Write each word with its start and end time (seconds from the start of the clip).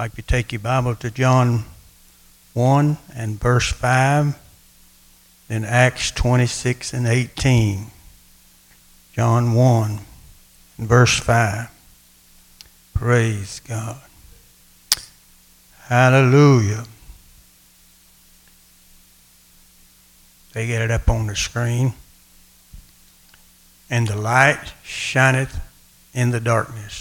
like 0.00 0.16
you 0.16 0.22
take 0.26 0.50
your 0.50 0.60
Bible 0.60 0.94
to 0.94 1.10
John 1.10 1.62
1 2.54 2.96
and 3.14 3.38
verse 3.38 3.70
5, 3.70 4.34
then 5.48 5.62
Acts 5.62 6.10
26 6.12 6.94
and 6.94 7.06
18. 7.06 7.88
John 9.12 9.52
1 9.52 9.98
and 10.78 10.88
verse 10.88 11.18
5. 11.18 11.70
Praise 12.94 13.60
God. 13.60 14.00
Hallelujah. 15.80 16.84
They 20.54 20.66
get 20.66 20.80
it 20.80 20.90
up 20.90 21.10
on 21.10 21.26
the 21.26 21.36
screen. 21.36 21.92
And 23.90 24.08
the 24.08 24.16
light 24.16 24.72
shineth 24.82 25.60
in 26.14 26.30
the 26.30 26.40
darkness. 26.40 26.99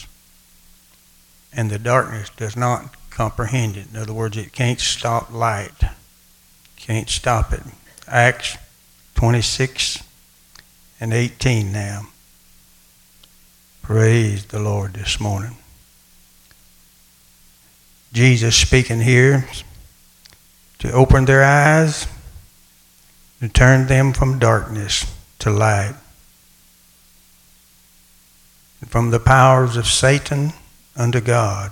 And 1.59 1.69
the 1.69 1.77
darkness 1.77 2.29
does 2.37 2.55
not 2.55 2.95
comprehend 3.09 3.75
it. 3.75 3.87
In 3.93 3.99
other 3.99 4.13
words, 4.13 4.37
it 4.37 4.53
can't 4.53 4.79
stop 4.79 5.29
light. 5.29 5.73
Can't 6.77 7.09
stop 7.09 7.51
it. 7.51 7.59
Acts 8.07 8.57
26 9.15 10.01
and 11.01 11.11
18 11.11 11.73
now. 11.73 12.03
Praise 13.81 14.45
the 14.45 14.59
Lord 14.59 14.93
this 14.93 15.19
morning. 15.19 15.57
Jesus 18.13 18.55
speaking 18.55 19.01
here 19.01 19.45
to 20.77 20.89
open 20.93 21.25
their 21.25 21.43
eyes 21.43 22.07
to 23.41 23.49
turn 23.49 23.87
them 23.87 24.13
from 24.13 24.39
darkness 24.39 25.13
to 25.39 25.49
light, 25.49 25.95
and 28.79 28.89
from 28.89 29.11
the 29.11 29.19
powers 29.19 29.75
of 29.75 29.87
Satan 29.87 30.53
unto 30.95 31.21
God, 31.21 31.71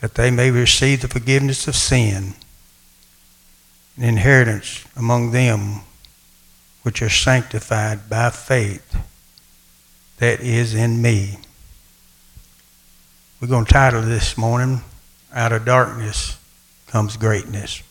that 0.00 0.14
they 0.14 0.30
may 0.30 0.50
receive 0.50 1.00
the 1.00 1.08
forgiveness 1.08 1.66
of 1.66 1.74
sin, 1.74 2.34
and 3.96 4.04
inheritance 4.04 4.84
among 4.96 5.30
them 5.30 5.80
which 6.82 7.00
are 7.00 7.08
sanctified 7.08 8.08
by 8.10 8.30
faith 8.30 8.96
that 10.18 10.40
is 10.40 10.74
in 10.74 11.00
me. 11.00 11.38
We're 13.40 13.48
going 13.48 13.64
to 13.64 13.72
title 13.72 14.02
this 14.02 14.38
morning, 14.38 14.82
Out 15.32 15.52
of 15.52 15.64
Darkness 15.64 16.38
Comes 16.86 17.16
Greatness. 17.16 17.82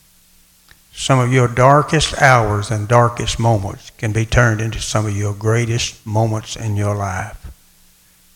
Some 0.94 1.20
of 1.20 1.34
your 1.34 1.48
darkest 1.48 2.22
hours 2.22 2.70
and 2.70 2.88
darkest 2.88 3.40
moments 3.40 3.90
can 3.92 4.12
be 4.12 4.26
turned 4.26 4.62
into 4.62 4.80
some 4.80 5.08
of 5.08 5.18
your 5.18 5.34
greatest 5.34 6.06
moments 6.06 6.56
in 6.56 6.76
your 6.78 6.96
life. 6.96 7.43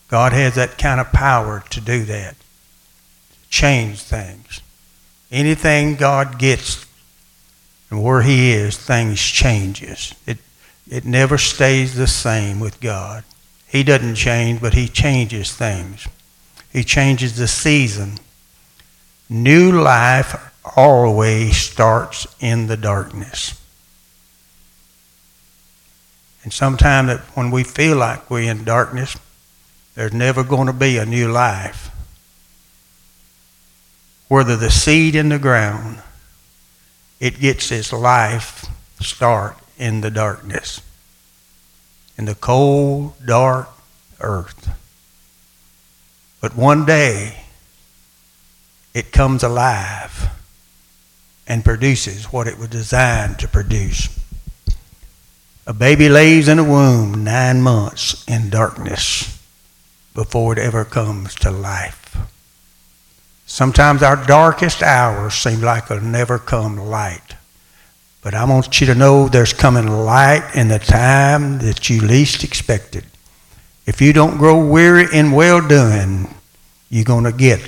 God 0.07 0.33
has 0.33 0.55
that 0.55 0.77
kind 0.77 1.01
of 1.01 1.11
power 1.11 1.63
to 1.69 1.81
do 1.81 2.05
that, 2.05 2.35
change 3.49 4.01
things. 4.01 4.61
Anything 5.31 5.95
God 5.95 6.39
gets 6.39 6.85
and 7.89 8.03
where 8.03 8.21
He 8.21 8.51
is, 8.51 8.77
things 8.77 9.21
changes. 9.21 10.13
It, 10.25 10.37
it 10.89 11.05
never 11.05 11.37
stays 11.37 11.95
the 11.95 12.07
same 12.07 12.59
with 12.59 12.79
God. 12.79 13.23
He 13.67 13.83
doesn't 13.83 14.15
change, 14.15 14.61
but 14.61 14.73
He 14.73 14.87
changes 14.87 15.53
things. 15.53 16.07
He 16.71 16.83
changes 16.83 17.37
the 17.37 17.47
season. 17.47 18.17
New 19.29 19.71
life 19.71 20.35
always 20.75 21.57
starts 21.57 22.27
in 22.39 22.67
the 22.67 22.77
darkness. 22.77 23.61
And 26.43 26.53
sometimes 26.53 27.19
when 27.35 27.51
we 27.51 27.63
feel 27.63 27.97
like 27.97 28.29
we're 28.29 28.49
in 28.49 28.63
darkness, 28.63 29.17
there's 29.97 30.13
never 30.13 30.43
going 30.43 30.67
to 30.67 30.73
be 30.73 30.99
a 30.99 31.07
new 31.07 31.27
life. 31.27 31.89
Whether 34.27 34.55
the 34.55 34.69
seed 34.69 35.15
in 35.15 35.29
the 35.29 35.39
ground, 35.39 36.03
it 37.19 37.39
gets 37.39 37.71
its 37.71 37.91
life 37.91 38.67
start 39.01 39.57
in 39.75 40.01
the 40.01 40.11
darkness, 40.11 40.81
in 42.15 42.25
the 42.25 42.35
cold, 42.35 43.15
dark 43.25 43.69
earth. 44.19 44.69
But 46.41 46.55
one 46.55 46.85
day, 46.85 47.45
it 48.93 49.11
comes 49.11 49.41
alive 49.41 50.29
and 51.47 51.65
produces 51.65 52.25
what 52.25 52.45
it 52.45 52.59
was 52.59 52.69
designed 52.69 53.39
to 53.39 53.47
produce. 53.47 54.15
A 55.65 55.73
baby 55.73 56.07
lays 56.07 56.47
in 56.47 56.59
a 56.59 56.63
womb 56.63 57.23
nine 57.23 57.63
months 57.63 58.23
in 58.27 58.51
darkness 58.51 59.36
before 60.17 60.51
it 60.51 60.57
ever 60.57 60.83
comes 60.83 61.35
to 61.35 61.51
life. 61.51 62.17
Sometimes 63.45 64.01
our 64.01 64.15
darkest 64.25 64.81
hours 64.81 65.35
seem 65.35 65.61
like 65.61 65.91
it'll 65.91 66.03
never 66.03 66.39
come 66.39 66.75
light. 66.75 67.35
But 68.23 68.33
I 68.33 68.43
want 68.45 68.81
you 68.81 68.87
to 68.87 68.95
know 68.95 69.27
there's 69.27 69.53
coming 69.53 69.85
light 69.85 70.55
in 70.55 70.69
the 70.69 70.79
time 70.79 71.59
that 71.59 71.87
you 71.87 72.01
least 72.01 72.43
expected. 72.43 73.05
If 73.85 74.01
you 74.01 74.11
don't 74.11 74.39
grow 74.39 74.65
weary 74.65 75.05
in 75.13 75.33
well 75.33 75.65
doing, 75.65 76.33
you're 76.89 77.05
going 77.05 77.25
to 77.25 77.31
get 77.31 77.61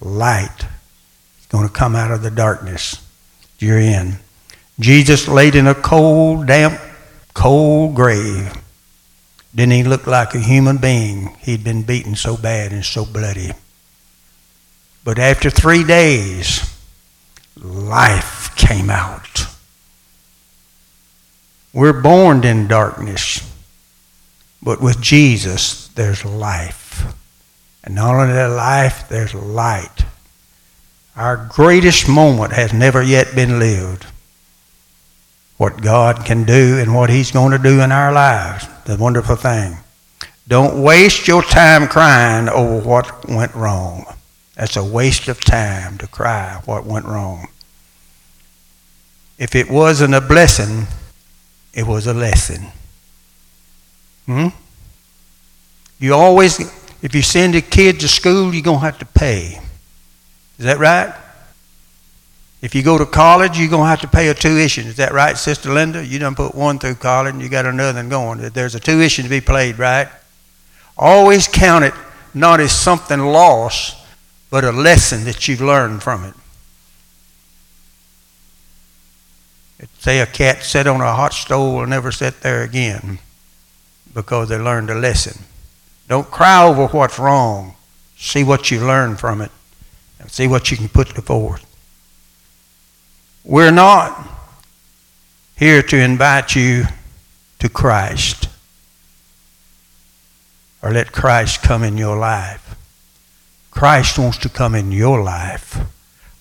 light. 0.00 0.64
It's 1.38 1.46
going 1.48 1.66
to 1.66 1.74
come 1.74 1.96
out 1.96 2.12
of 2.12 2.22
the 2.22 2.30
darkness 2.30 3.04
you're 3.58 3.80
in. 3.80 4.14
Jesus 4.78 5.26
laid 5.26 5.56
in 5.56 5.66
a 5.66 5.74
cold, 5.74 6.46
damp, 6.46 6.80
cold 7.34 7.96
grave. 7.96 8.56
Didn't 9.54 9.72
he 9.72 9.82
look 9.82 10.06
like 10.06 10.34
a 10.34 10.40
human 10.40 10.78
being? 10.78 11.36
He'd 11.40 11.64
been 11.64 11.82
beaten 11.82 12.14
so 12.14 12.36
bad 12.36 12.72
and 12.72 12.84
so 12.84 13.04
bloody. 13.04 13.50
But 15.04 15.18
after 15.18 15.50
three 15.50 15.82
days, 15.82 16.60
life 17.56 18.54
came 18.56 18.90
out. 18.90 19.46
We're 21.72 22.00
born 22.00 22.44
in 22.44 22.68
darkness, 22.68 23.48
but 24.62 24.80
with 24.80 25.00
Jesus, 25.00 25.88
there's 25.88 26.24
life. 26.24 27.14
And 27.82 27.94
not 27.94 28.14
only 28.14 28.34
that 28.34 28.50
life, 28.50 29.08
there's 29.08 29.34
light. 29.34 30.04
Our 31.16 31.48
greatest 31.50 32.08
moment 32.08 32.52
has 32.52 32.72
never 32.72 33.02
yet 33.02 33.34
been 33.34 33.58
lived. 33.58 34.06
What 35.60 35.82
God 35.82 36.24
can 36.24 36.44
do 36.44 36.78
and 36.78 36.94
what 36.94 37.10
He's 37.10 37.30
going 37.32 37.52
to 37.52 37.58
do 37.58 37.82
in 37.82 37.92
our 37.92 38.14
lives, 38.14 38.66
the 38.86 38.96
wonderful 38.96 39.36
thing. 39.36 39.76
Don't 40.48 40.82
waste 40.82 41.28
your 41.28 41.42
time 41.42 41.86
crying 41.86 42.48
over 42.48 42.88
what 42.88 43.28
went 43.28 43.54
wrong. 43.54 44.06
That's 44.54 44.78
a 44.78 44.82
waste 44.82 45.28
of 45.28 45.38
time 45.44 45.98
to 45.98 46.06
cry 46.06 46.62
what 46.64 46.86
went 46.86 47.04
wrong. 47.04 47.48
If 49.36 49.54
it 49.54 49.70
wasn't 49.70 50.14
a 50.14 50.22
blessing, 50.22 50.86
it 51.74 51.86
was 51.86 52.06
a 52.06 52.14
lesson. 52.14 52.68
Hmm? 54.24 54.48
You 55.98 56.14
always, 56.14 56.58
if 57.02 57.14
you 57.14 57.20
send 57.20 57.54
a 57.54 57.60
kid 57.60 58.00
to 58.00 58.08
school, 58.08 58.54
you're 58.54 58.62
going 58.62 58.78
to 58.78 58.84
have 58.86 58.98
to 59.00 59.04
pay. 59.04 59.60
Is 60.58 60.64
that 60.64 60.78
right? 60.78 61.14
If 62.62 62.74
you 62.74 62.82
go 62.82 62.98
to 62.98 63.06
college, 63.06 63.58
you're 63.58 63.70
going 63.70 63.84
to 63.84 63.88
have 63.88 64.02
to 64.02 64.08
pay 64.08 64.28
a 64.28 64.34
tuition. 64.34 64.86
Is 64.86 64.96
that 64.96 65.12
right, 65.12 65.36
Sister 65.36 65.72
Linda? 65.72 66.04
You 66.04 66.18
done 66.18 66.34
put 66.34 66.54
one 66.54 66.78
through 66.78 66.96
college 66.96 67.32
and 67.32 67.42
you 67.42 67.48
got 67.48 67.64
another 67.64 68.02
going. 68.04 68.40
There's 68.50 68.74
a 68.74 68.80
tuition 68.80 69.24
to 69.24 69.30
be 69.30 69.40
paid, 69.40 69.78
right? 69.78 70.08
Always 70.98 71.48
count 71.48 71.84
it 71.84 71.94
not 72.34 72.60
as 72.60 72.72
something 72.72 73.18
lost, 73.18 73.96
but 74.50 74.64
a 74.64 74.72
lesson 74.72 75.24
that 75.24 75.48
you've 75.48 75.62
learned 75.62 76.02
from 76.02 76.24
it. 76.24 76.34
Say 79.98 80.20
a 80.20 80.26
cat 80.26 80.62
sat 80.62 80.86
on 80.86 81.00
a 81.00 81.14
hot 81.14 81.32
stove 81.32 81.80
and 81.80 81.90
never 81.90 82.12
sit 82.12 82.40
there 82.42 82.62
again 82.62 83.18
because 84.14 84.50
they 84.50 84.58
learned 84.58 84.90
a 84.90 84.94
lesson. 84.94 85.44
Don't 86.08 86.30
cry 86.30 86.64
over 86.64 86.88
what's 86.88 87.18
wrong. 87.18 87.74
See 88.16 88.44
what 88.44 88.70
you 88.70 88.80
learn 88.80 89.16
from 89.16 89.40
it 89.40 89.50
and 90.18 90.30
see 90.30 90.46
what 90.46 90.70
you 90.70 90.76
can 90.76 90.88
put 90.88 91.08
to 91.14 91.22
forth. 91.22 91.64
We're 93.44 93.70
not 93.70 94.28
here 95.56 95.82
to 95.82 95.96
invite 95.96 96.54
you 96.54 96.84
to 97.58 97.68
Christ 97.68 98.48
or 100.82 100.92
let 100.92 101.12
Christ 101.12 101.62
come 101.62 101.82
in 101.82 101.98
your 101.98 102.16
life. 102.16 102.76
Christ 103.70 104.18
wants 104.18 104.38
to 104.38 104.48
come 104.48 104.74
in 104.74 104.92
your 104.92 105.22
life. 105.22 105.78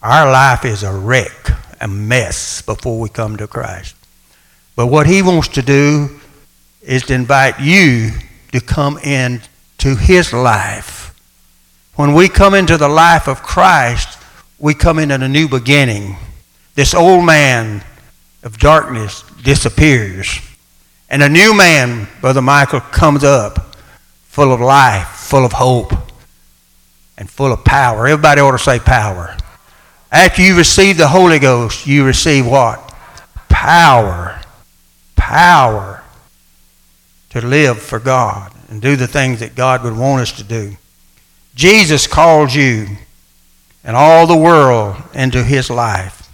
Our 0.01 0.31
life 0.31 0.66
is 0.66 0.84
a 0.84 0.94
wreck, 0.94 1.51
a 1.81 1.88
mess 1.88 2.62
before 2.62 3.00
we 3.00 3.10
come 3.10 3.38
to 3.38 3.48
Christ. 3.48 3.95
But 4.75 4.88
what 4.88 5.07
he 5.07 5.22
wants 5.22 5.50
to 5.50 5.62
do 5.62 6.19
is 6.81 7.04
to 7.04 7.13
invite 7.13 7.60
you 7.60 8.12
to 8.52 8.62
come 8.62 8.98
into 9.00 9.95
his 9.95 10.31
life 10.31 11.00
when 12.00 12.13
we 12.13 12.30
come 12.30 12.54
into 12.54 12.78
the 12.78 12.88
life 12.88 13.28
of 13.28 13.44
Christ, 13.44 14.18
we 14.57 14.74
come 14.74 15.00
into 15.00 15.16
a 15.16 15.28
new 15.28 15.50
beginning. 15.50 16.16
This 16.80 16.94
old 16.94 17.26
man 17.26 17.84
of 18.42 18.58
darkness 18.58 19.26
disappears. 19.44 20.40
And 21.10 21.22
a 21.22 21.28
new 21.28 21.54
man, 21.54 22.08
Brother 22.22 22.42
Michael, 22.42 22.80
comes 22.80 23.22
up 23.22 23.76
full 24.24 24.54
of 24.54 24.62
life, 24.62 25.08
full 25.08 25.44
of 25.44 25.52
hope. 25.52 25.92
and 27.18 27.30
full 27.30 27.52
of 27.52 27.66
power. 27.66 28.08
Everybody 28.08 28.40
ought 28.40 28.52
to 28.52 28.58
say 28.58 28.80
power. 28.80 29.36
After 30.10 30.42
you 30.42 30.56
receive 30.56 30.96
the 30.96 31.10
Holy 31.10 31.38
Ghost, 31.38 31.86
you 31.86 32.06
receive 32.06 32.48
what? 32.48 32.80
Power. 33.50 34.40
Power 35.18 36.02
to 37.31 37.42
live 37.42 37.81
for 37.81 38.00
God 38.00 38.54
and 38.70 38.81
do 38.81 38.96
the 38.96 39.06
things 39.06 39.42
that 39.42 39.54
God 39.54 39.84
would 39.84 39.98
want 39.98 40.22
us 40.22 40.31
to 40.38 40.46
do. 40.46 40.78
Jesus 41.56 42.08
called 42.08 42.54
you 42.54 42.88
and 43.84 43.98
all 43.98 44.26
the 44.26 44.38
world 44.38 44.96
into 45.14 45.44
his 45.44 45.70
life. 45.70 46.29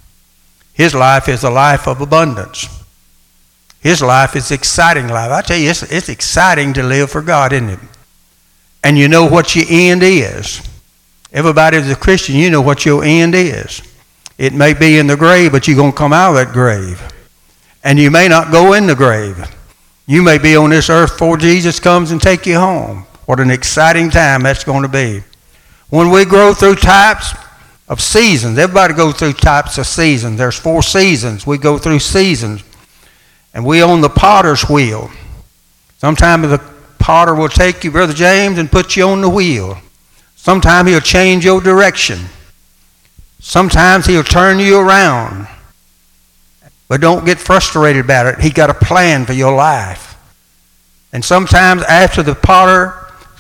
His 0.76 0.94
life 0.94 1.30
is 1.30 1.44
a 1.44 1.50
life 1.50 1.88
of 1.88 2.02
abundance. 2.02 2.68
His 3.80 4.02
life 4.02 4.36
is 4.36 4.52
exciting 4.52 5.08
life. 5.08 5.32
I 5.32 5.42
tell 5.42 5.58
you, 5.58 5.70
it's, 5.70 5.84
it's 5.84 6.10
exciting 6.10 6.74
to 6.74 6.84
live 6.84 7.10
for 7.10 7.22
God, 7.22 7.54
isn't 7.54 7.70
it? 7.70 7.80
And 8.84 8.98
you 8.98 9.08
know 9.08 9.26
what 9.26 9.56
your 9.56 9.66
end 9.70 10.04
is. 10.04 10.62
Everybody 11.32 11.80
that's 11.80 11.92
a 11.92 11.96
Christian, 11.96 12.36
you 12.36 12.50
know 12.50 12.62
what 12.62 12.86
your 12.86 13.04
end 13.04 13.36
is. 13.36 13.82
It 14.38 14.54
may 14.54 14.74
be 14.74 14.98
in 14.98 15.08
the 15.08 15.16
grave, 15.16 15.54
but 15.54 15.66
you're 15.68 15.78
going 15.78 15.94
to 15.94 15.98
come 15.98 16.12
out 16.12 16.32
of 16.32 16.36
that 16.36 16.54
grave. 16.54 17.02
And 17.84 17.98
you 17.98 18.12
may 18.12 18.28
not 18.28 18.52
go 18.52 18.74
in 18.74 18.86
the 18.86 18.96
grave. 18.96 19.50
You 20.08 20.22
may 20.24 20.38
be 20.38 20.58
on 20.58 20.72
this 20.72 20.90
earth 20.90 21.14
before 21.14 21.38
Jesus 21.38 21.80
comes 21.80 22.12
and 22.12 22.22
take 22.22 22.46
you 22.46 22.60
home. 22.60 23.06
What 23.28 23.40
an 23.40 23.50
exciting 23.50 24.10
time 24.10 24.44
that's 24.44 24.66
going 24.66 24.84
to 24.84 24.90
be. 24.90 25.24
When 25.90 26.10
we 26.10 26.26
grow 26.26 26.54
through 26.54 26.76
types 26.76 27.34
of 27.88 28.02
seasons, 28.02 28.58
everybody 28.58 28.94
goes 28.94 29.16
through 29.16 29.34
types 29.34 29.78
of 29.78 29.86
seasons. 29.86 30.38
There's 30.38 30.58
four 30.58 30.82
seasons. 30.82 31.46
We 31.46 31.58
go 31.58 31.78
through 31.78 32.00
seasons. 32.00 32.64
And 33.54 33.66
we 33.66 33.84
own 33.84 34.02
the 34.02 34.10
potter's 34.10 34.64
wheel. 34.64 35.10
Sometimes 35.98 36.50
the 36.50 36.62
potter 37.00 37.36
will 37.36 37.50
take 37.50 37.84
you, 37.84 37.92
Brother 37.92 38.14
James, 38.14 38.58
and 38.58 38.72
put 38.72 38.96
you 38.96 39.04
on 39.06 39.22
the 39.22 39.30
wheel. 39.30 39.78
Sometimes 40.36 40.90
he'll 40.90 41.00
change 41.00 41.46
your 41.46 41.62
direction. 41.62 42.20
Sometimes 43.40 44.06
he'll 44.06 44.24
turn 44.24 44.60
you 44.60 44.80
around. 44.80 45.48
But 46.88 47.02
don't 47.02 47.26
get 47.26 47.40
frustrated 47.40 48.04
about 48.04 48.26
it. 48.26 48.40
He 48.40 48.50
got 48.50 48.70
a 48.70 48.74
plan 48.74 49.26
for 49.26 49.34
your 49.34 49.56
life. 49.56 50.16
And 51.14 51.24
sometimes 51.24 51.82
after 51.84 52.22
the 52.24 52.36
potter 52.36 52.94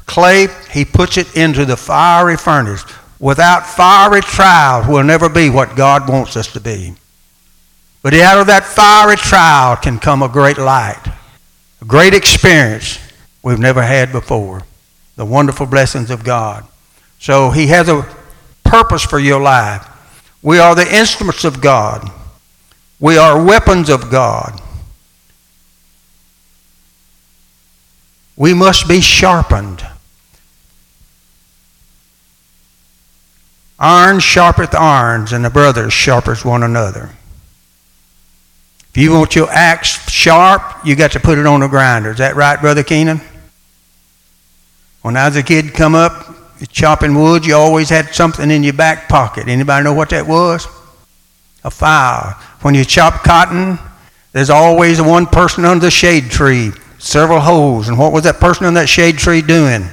clay, 0.05 0.47
he 0.71 0.85
puts 0.85 1.17
it 1.17 1.35
into 1.35 1.65
the 1.65 1.75
fiery 1.75 2.37
furnace. 2.37 2.85
Without 3.19 3.65
fiery 3.65 4.21
trial, 4.21 4.89
we'll 4.89 5.03
never 5.03 5.29
be 5.29 5.49
what 5.49 5.75
God 5.75 6.09
wants 6.09 6.35
us 6.35 6.51
to 6.53 6.59
be. 6.59 6.95
But 8.01 8.13
out 8.13 8.39
of 8.39 8.47
that 8.47 8.65
fiery 8.65 9.15
trial 9.15 9.77
can 9.77 9.99
come 9.99 10.21
a 10.21 10.29
great 10.29 10.57
light, 10.57 11.01
a 11.81 11.85
great 11.85 12.13
experience 12.13 12.99
we've 13.41 13.59
never 13.59 13.81
had 13.81 14.11
before. 14.11 14.63
The 15.15 15.25
wonderful 15.25 15.65
blessings 15.65 16.11
of 16.11 16.23
God. 16.23 16.65
So 17.19 17.51
he 17.51 17.67
has 17.67 17.87
a 17.87 18.05
purpose 18.63 19.03
for 19.03 19.17
your 19.17 19.41
life. 19.41 19.87
We 20.41 20.59
are 20.59 20.75
the 20.75 20.95
instruments 20.95 21.45
of 21.45 21.61
God. 21.61 22.11
We 22.99 23.17
are 23.17 23.43
weapons 23.43 23.89
of 23.89 24.11
God. 24.11 24.61
We 28.35 28.53
must 28.53 28.87
be 28.87 28.99
sharpened. 28.99 29.85
Iron 33.87 34.17
sharpeth 34.17 34.73
irons, 34.73 35.31
and 35.31 35.45
the 35.45 35.51
brothers 35.51 35.93
sharpeth 35.93 36.43
one 36.43 36.63
another. 36.63 37.11
If 38.89 38.97
you 38.97 39.11
want 39.11 39.35
your 39.35 39.47
axe 39.51 40.09
sharp, 40.09 40.63
you 40.83 40.95
got 40.95 41.11
to 41.11 41.19
put 41.19 41.37
it 41.37 41.45
on 41.45 41.59
the 41.59 41.67
grinder. 41.67 42.09
Is 42.09 42.17
that 42.17 42.35
right, 42.35 42.59
Brother 42.59 42.81
Keenan? 42.81 43.21
When 45.03 45.15
I 45.15 45.27
was 45.27 45.37
a 45.37 45.43
kid, 45.43 45.75
come 45.75 45.93
up, 45.93 46.35
chopping 46.69 47.13
wood, 47.13 47.45
you 47.45 47.53
always 47.53 47.89
had 47.89 48.15
something 48.15 48.49
in 48.49 48.63
your 48.63 48.73
back 48.73 49.07
pocket. 49.07 49.47
Anybody 49.47 49.83
know 49.83 49.93
what 49.93 50.09
that 50.09 50.25
was? 50.25 50.65
A 51.63 51.69
file. 51.69 52.31
When 52.63 52.73
you 52.73 52.85
chop 52.85 53.23
cotton, 53.23 53.77
there's 54.31 54.49
always 54.49 54.99
one 54.99 55.27
person 55.27 55.63
under 55.63 55.85
the 55.85 55.91
shade 55.91 56.31
tree, 56.31 56.71
several 56.97 57.39
holes. 57.39 57.87
And 57.87 57.99
what 57.99 58.13
was 58.13 58.23
that 58.23 58.39
person 58.39 58.65
under 58.65 58.79
that 58.79 58.87
shade 58.87 59.19
tree 59.19 59.43
doing? 59.43 59.85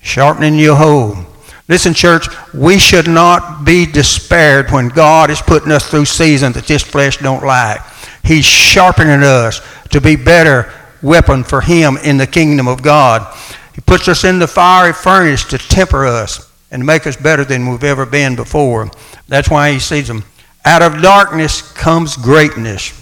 Sharpening 0.00 0.60
your 0.60 0.76
hoe. 0.76 1.26
Listen, 1.68 1.94
church, 1.94 2.26
we 2.52 2.78
should 2.78 3.08
not 3.08 3.64
be 3.64 3.86
despaired 3.86 4.70
when 4.70 4.88
God 4.88 5.30
is 5.30 5.40
putting 5.40 5.72
us 5.72 5.88
through 5.88 6.06
seasons 6.06 6.54
that 6.56 6.66
this 6.66 6.82
flesh 6.82 7.18
don't 7.18 7.44
like. 7.44 7.80
He's 8.24 8.44
sharpening 8.44 9.22
us 9.22 9.60
to 9.90 10.00
be 10.00 10.16
better 10.16 10.72
weapon 11.02 11.44
for 11.44 11.60
Him 11.60 11.96
in 11.98 12.16
the 12.16 12.26
kingdom 12.26 12.68
of 12.68 12.82
God. 12.82 13.36
He 13.74 13.80
puts 13.80 14.08
us 14.08 14.24
in 14.24 14.38
the 14.38 14.46
fiery 14.46 14.92
furnace 14.92 15.44
to 15.44 15.58
temper 15.58 16.06
us 16.06 16.50
and 16.70 16.84
make 16.84 17.06
us 17.06 17.16
better 17.16 17.44
than 17.44 17.68
we've 17.68 17.84
ever 17.84 18.06
been 18.06 18.34
before. 18.34 18.90
That's 19.28 19.50
why 19.50 19.72
he 19.72 19.78
sees 19.78 20.08
them. 20.08 20.24
Out 20.64 20.82
of 20.82 21.02
darkness 21.02 21.62
comes 21.72 22.16
greatness. 22.16 22.98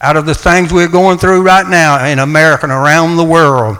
Out 0.00 0.16
of 0.16 0.26
the 0.26 0.34
things 0.34 0.72
we're 0.72 0.88
going 0.88 1.18
through 1.18 1.42
right 1.42 1.66
now 1.66 2.04
in 2.06 2.18
America 2.18 2.64
and 2.64 2.72
around 2.72 3.16
the 3.16 3.24
world, 3.24 3.78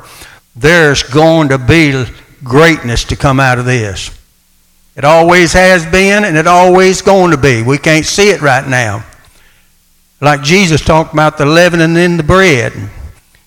there's 0.55 1.03
going 1.03 1.49
to 1.49 1.59
be 1.59 2.05
greatness 2.45 3.05
to 3.05 3.17
come 3.17 3.41
out 3.41 3.59
of 3.59 3.65
this. 3.65 4.17
It 4.97 5.05
always 5.05 5.53
has 5.53 5.87
been 5.87 6.25
and 6.25 6.37
it 6.37 6.47
always 6.47 7.03
going 7.03 7.31
to 7.31 7.37
be. 7.37 7.63
We 7.63 7.79
can't 7.79 8.05
see 8.05 8.31
it 8.31 8.43
right 8.43 8.67
now. 8.67 9.05
Like 10.21 10.43
Jesus 10.43 10.85
talked 10.85 11.13
about 11.13 11.39
the 11.39 11.47
leavening 11.47 11.97
in 11.97 12.17
the 12.17 12.23
bread. 12.23 12.73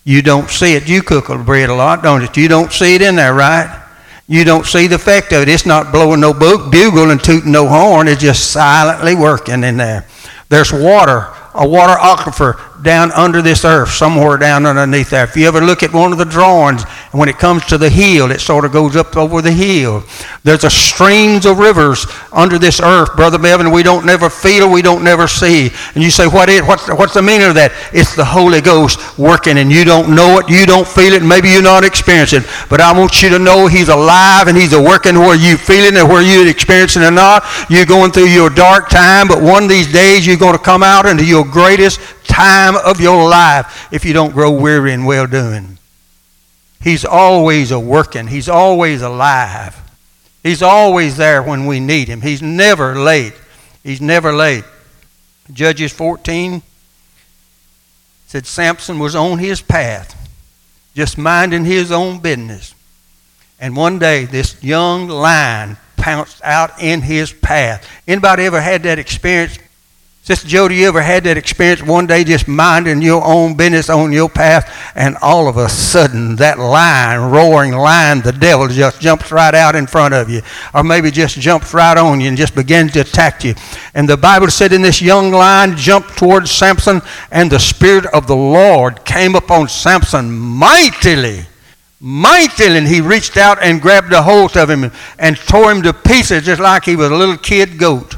You 0.03 0.21
don't 0.21 0.49
see 0.49 0.75
it. 0.75 0.87
You 0.87 1.01
cook 1.01 1.27
the 1.27 1.37
bread 1.37 1.69
a 1.69 1.75
lot, 1.75 2.03
don't 2.03 2.21
you? 2.21 2.43
You 2.43 2.49
don't 2.49 2.71
see 2.71 2.95
it 2.95 3.01
in 3.01 3.15
there, 3.15 3.33
right? 3.33 3.83
You 4.27 4.43
don't 4.43 4.65
see 4.65 4.87
the 4.87 4.95
effect 4.95 5.31
of 5.33 5.43
it. 5.43 5.49
It's 5.49 5.65
not 5.65 5.91
blowing 5.91 6.19
no 6.19 6.33
bugle 6.33 7.11
and 7.11 7.23
tooting 7.23 7.51
no 7.51 7.67
horn. 7.67 8.07
It's 8.07 8.21
just 8.21 8.51
silently 8.51 9.15
working 9.15 9.63
in 9.63 9.77
there. 9.77 10.07
There's 10.49 10.73
water 10.73 11.31
a 11.55 11.67
water 11.67 11.93
aquifer 11.93 12.59
down 12.81 13.11
under 13.11 13.41
this 13.41 13.65
earth, 13.65 13.89
somewhere 13.89 14.37
down 14.37 14.65
underneath 14.65 15.09
there. 15.09 15.23
If 15.23 15.35
you 15.35 15.47
ever 15.47 15.61
look 15.61 15.83
at 15.83 15.93
one 15.93 16.11
of 16.11 16.17
the 16.17 16.25
drawings, 16.25 16.83
when 17.11 17.29
it 17.29 17.37
comes 17.37 17.65
to 17.67 17.77
the 17.77 17.89
hill, 17.89 18.31
it 18.31 18.41
sort 18.41 18.65
of 18.65 18.71
goes 18.71 18.95
up 18.95 19.15
over 19.15 19.41
the 19.41 19.51
hill. 19.51 20.03
There's 20.43 20.63
a 20.63 20.69
streams 20.69 21.45
of 21.45 21.57
rivers 21.59 22.05
under 22.31 22.59
this 22.59 22.79
earth, 22.79 23.15
Brother 23.15 23.39
Bevan, 23.39 23.71
we 23.71 23.83
don't 23.83 24.05
never 24.05 24.29
feel, 24.29 24.69
we 24.69 24.81
don't 24.81 25.03
never 25.03 25.27
see. 25.27 25.71
And 25.95 26.03
you 26.03 26.11
say, 26.11 26.27
what 26.27 26.49
is, 26.49 26.61
what's, 26.63 26.87
what's 26.89 27.13
the 27.13 27.21
meaning 27.21 27.47
of 27.47 27.55
that? 27.55 27.71
It's 27.93 28.15
the 28.15 28.25
Holy 28.25 28.61
Ghost 28.61 29.17
working, 29.17 29.57
and 29.57 29.71
you 29.71 29.85
don't 29.85 30.13
know 30.13 30.39
it, 30.39 30.49
you 30.49 30.65
don't 30.65 30.87
feel 30.87 31.13
it, 31.13 31.23
maybe 31.23 31.49
you're 31.49 31.61
not 31.61 31.83
experiencing 31.83 32.41
it. 32.41 32.49
But 32.69 32.81
I 32.81 32.97
want 32.97 33.21
you 33.23 33.29
to 33.29 33.39
know 33.39 33.67
He's 33.67 33.89
alive, 33.89 34.47
and 34.47 34.57
He's 34.57 34.73
a 34.73 34.81
working 34.81 35.17
where 35.17 35.35
you 35.35 35.57
feel 35.57 35.85
it 35.85 35.95
and 35.95 36.07
where 36.07 36.21
you're 36.21 36.47
experiencing 36.47 37.01
it 37.01 37.07
or 37.07 37.11
not. 37.11 37.43
You're 37.69 37.85
going 37.85 38.11
through 38.11 38.29
your 38.29 38.49
dark 38.49 38.89
time, 38.89 39.27
but 39.27 39.41
one 39.41 39.63
of 39.63 39.69
these 39.69 39.91
days 39.91 40.27
you're 40.27 40.37
going 40.37 40.57
to 40.57 40.63
come 40.63 40.83
out 40.83 41.05
into 41.05 41.25
your 41.25 41.45
greatest 41.45 41.99
time 42.25 42.75
of 42.75 42.99
your 42.99 43.29
life 43.29 43.87
if 43.91 44.05
you 44.05 44.13
don't 44.13 44.33
grow 44.33 44.51
weary 44.51 44.91
in 44.93 45.05
well 45.05 45.27
doing. 45.27 45.77
He's 46.81 47.05
always 47.05 47.71
a 47.71 47.79
working, 47.79 48.27
He's 48.27 48.49
always 48.49 49.01
alive. 49.01 49.81
He's 50.43 50.61
always 50.61 51.17
there 51.17 51.41
when 51.41 51.65
we 51.65 51.79
need 51.79 52.07
Him. 52.07 52.21
He's 52.21 52.41
never 52.41 52.95
late. 52.95 53.33
He's 53.83 53.99
never 53.99 54.31
late. 54.31 54.63
Judges 55.51 55.91
14 55.93 56.61
said 58.27 58.45
Samson 58.45 58.99
was 58.99 59.15
on 59.15 59.39
his 59.39 59.61
path, 59.61 60.29
just 60.95 61.17
minding 61.17 61.65
his 61.65 61.91
own 61.91 62.19
business. 62.19 62.75
And 63.59 63.75
one 63.75 63.99
day, 63.99 64.25
this 64.25 64.61
young 64.63 65.07
lion 65.07 65.77
pounced 65.95 66.43
out 66.43 66.81
in 66.81 67.01
his 67.01 67.31
path. 67.31 67.89
Anybody 68.07 68.43
ever 68.43 68.59
had 68.59 68.83
that 68.83 68.99
experience? 68.99 69.57
Sister 70.25 70.47
Jody, 70.47 70.77
you 70.77 70.87
ever 70.87 71.03
had 71.03 71.23
that 71.25 71.37
experience 71.37 71.83
one 71.83 72.07
day 72.07 72.23
just 72.23 72.47
minding 72.47 72.99
your 72.99 73.23
own 73.23 73.55
business 73.55 73.91
on 73.91 74.11
your 74.11 74.27
path, 74.27 74.91
and 74.95 75.15
all 75.21 75.47
of 75.47 75.57
a 75.57 75.69
sudden 75.69 76.35
that 76.37 76.57
lion, 76.57 77.29
roaring 77.29 77.73
lion, 77.73 78.21
the 78.21 78.31
devil 78.31 78.67
just 78.67 78.99
jumps 78.99 79.31
right 79.31 79.53
out 79.53 79.75
in 79.75 79.85
front 79.85 80.15
of 80.15 80.27
you, 80.27 80.41
or 80.73 80.83
maybe 80.83 81.11
just 81.11 81.39
jumps 81.39 81.75
right 81.75 81.95
on 81.95 82.19
you 82.19 82.27
and 82.27 82.39
just 82.39 82.55
begins 82.55 82.93
to 82.93 83.01
attack 83.01 83.43
you. 83.43 83.53
And 83.93 84.09
the 84.09 84.17
Bible 84.17 84.49
said, 84.49 84.73
in 84.73 84.81
this 84.81 84.99
young 84.99 85.29
lion 85.29 85.77
jumped 85.77 86.17
towards 86.17 86.49
Samson, 86.49 87.03
and 87.29 87.51
the 87.51 87.59
Spirit 87.59 88.07
of 88.07 88.25
the 88.25 88.35
Lord 88.35 89.05
came 89.05 89.35
upon 89.35 89.69
Samson 89.69 90.31
mightily 90.31 91.45
mightily, 91.99 92.77
and 92.79 92.87
he 92.87 92.99
reached 92.99 93.37
out 93.37 93.61
and 93.61 93.79
grabbed 93.79 94.11
a 94.11 94.23
hold 94.23 94.57
of 94.57 94.71
him 94.71 94.91
and 95.19 95.37
tore 95.37 95.71
him 95.71 95.83
to 95.83 95.93
pieces 95.93 96.45
just 96.45 96.59
like 96.61 96.83
he 96.83 96.95
was 96.95 97.11
a 97.11 97.15
little 97.15 97.37
kid 97.37 97.77
goat. 97.77 98.15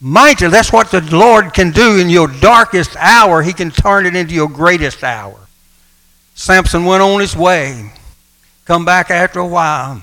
Mighty, 0.00 0.48
that's 0.48 0.72
what 0.72 0.90
the 0.90 1.02
Lord 1.02 1.52
can 1.52 1.72
do 1.72 1.98
in 1.98 2.08
your 2.08 2.28
darkest 2.28 2.96
hour. 2.96 3.42
He 3.42 3.52
can 3.52 3.70
turn 3.70 4.06
it 4.06 4.16
into 4.16 4.34
your 4.34 4.48
greatest 4.48 5.04
hour. 5.04 5.36
Samson 6.34 6.86
went 6.86 7.02
on 7.02 7.20
his 7.20 7.36
way, 7.36 7.92
come 8.64 8.86
back 8.86 9.10
after 9.10 9.40
a 9.40 9.46
while, 9.46 10.02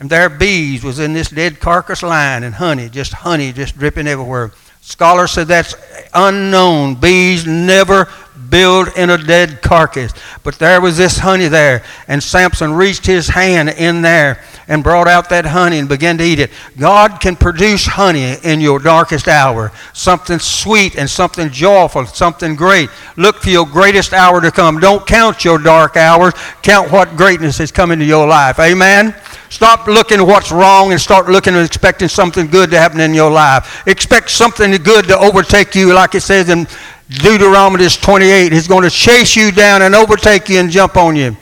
and 0.00 0.08
there 0.08 0.30
bees 0.30 0.82
was 0.82 0.98
in 0.98 1.12
this 1.12 1.28
dead 1.28 1.60
carcass 1.60 2.02
line 2.02 2.42
and 2.42 2.54
honey, 2.54 2.88
just 2.88 3.12
honey 3.12 3.52
just 3.52 3.76
dripping 3.76 4.06
everywhere. 4.06 4.52
Scholars 4.80 5.32
said 5.32 5.48
that's 5.48 5.74
unknown. 6.14 6.94
Bees 6.94 7.46
never 7.46 8.08
build 8.54 8.86
in 8.96 9.10
a 9.10 9.18
dead 9.18 9.60
carcass. 9.62 10.12
But 10.44 10.60
there 10.60 10.80
was 10.80 10.96
this 10.96 11.18
honey 11.18 11.48
there, 11.48 11.82
and 12.06 12.22
Samson 12.22 12.72
reached 12.72 13.04
his 13.04 13.26
hand 13.26 13.68
in 13.68 14.00
there 14.00 14.40
and 14.68 14.80
brought 14.80 15.08
out 15.08 15.28
that 15.30 15.44
honey 15.44 15.80
and 15.80 15.88
began 15.88 16.18
to 16.18 16.24
eat 16.24 16.38
it. 16.38 16.52
God 16.78 17.20
can 17.20 17.34
produce 17.34 17.84
honey 17.84 18.36
in 18.44 18.60
your 18.60 18.78
darkest 18.78 19.26
hour, 19.26 19.72
something 19.92 20.38
sweet 20.38 20.94
and 20.94 21.10
something 21.10 21.50
joyful, 21.50 22.06
something 22.06 22.54
great. 22.54 22.90
Look 23.16 23.38
for 23.38 23.50
your 23.50 23.66
greatest 23.66 24.12
hour 24.12 24.40
to 24.40 24.52
come. 24.52 24.78
Don't 24.78 25.04
count 25.04 25.44
your 25.44 25.58
dark 25.58 25.96
hours, 25.96 26.34
count 26.62 26.92
what 26.92 27.16
greatness 27.16 27.58
is 27.58 27.72
coming 27.72 27.98
to 27.98 28.04
your 28.04 28.28
life. 28.28 28.60
Amen? 28.60 29.16
Stop 29.50 29.86
looking 29.86 30.18
at 30.18 30.26
what's 30.26 30.50
wrong 30.50 30.92
and 30.92 31.00
start 31.00 31.28
looking 31.28 31.54
and 31.54 31.64
expecting 31.64 32.08
something 32.08 32.48
good 32.48 32.70
to 32.70 32.78
happen 32.78 32.98
in 32.98 33.14
your 33.14 33.30
life. 33.30 33.86
Expect 33.86 34.30
something 34.30 34.70
good 34.82 35.06
to 35.06 35.18
overtake 35.18 35.74
you, 35.74 35.92
like 35.92 36.14
it 36.14 36.22
says 36.22 36.48
in 36.48 36.66
Deuteronomy 37.08 37.86
28. 37.88 38.52
He's 38.52 38.68
going 38.68 38.82
to 38.82 38.90
chase 38.90 39.36
you 39.36 39.52
down 39.52 39.82
and 39.82 39.94
overtake 39.94 40.48
you 40.48 40.58
and 40.58 40.70
jump 40.70 40.96
on 40.96 41.16
you. 41.16 41.36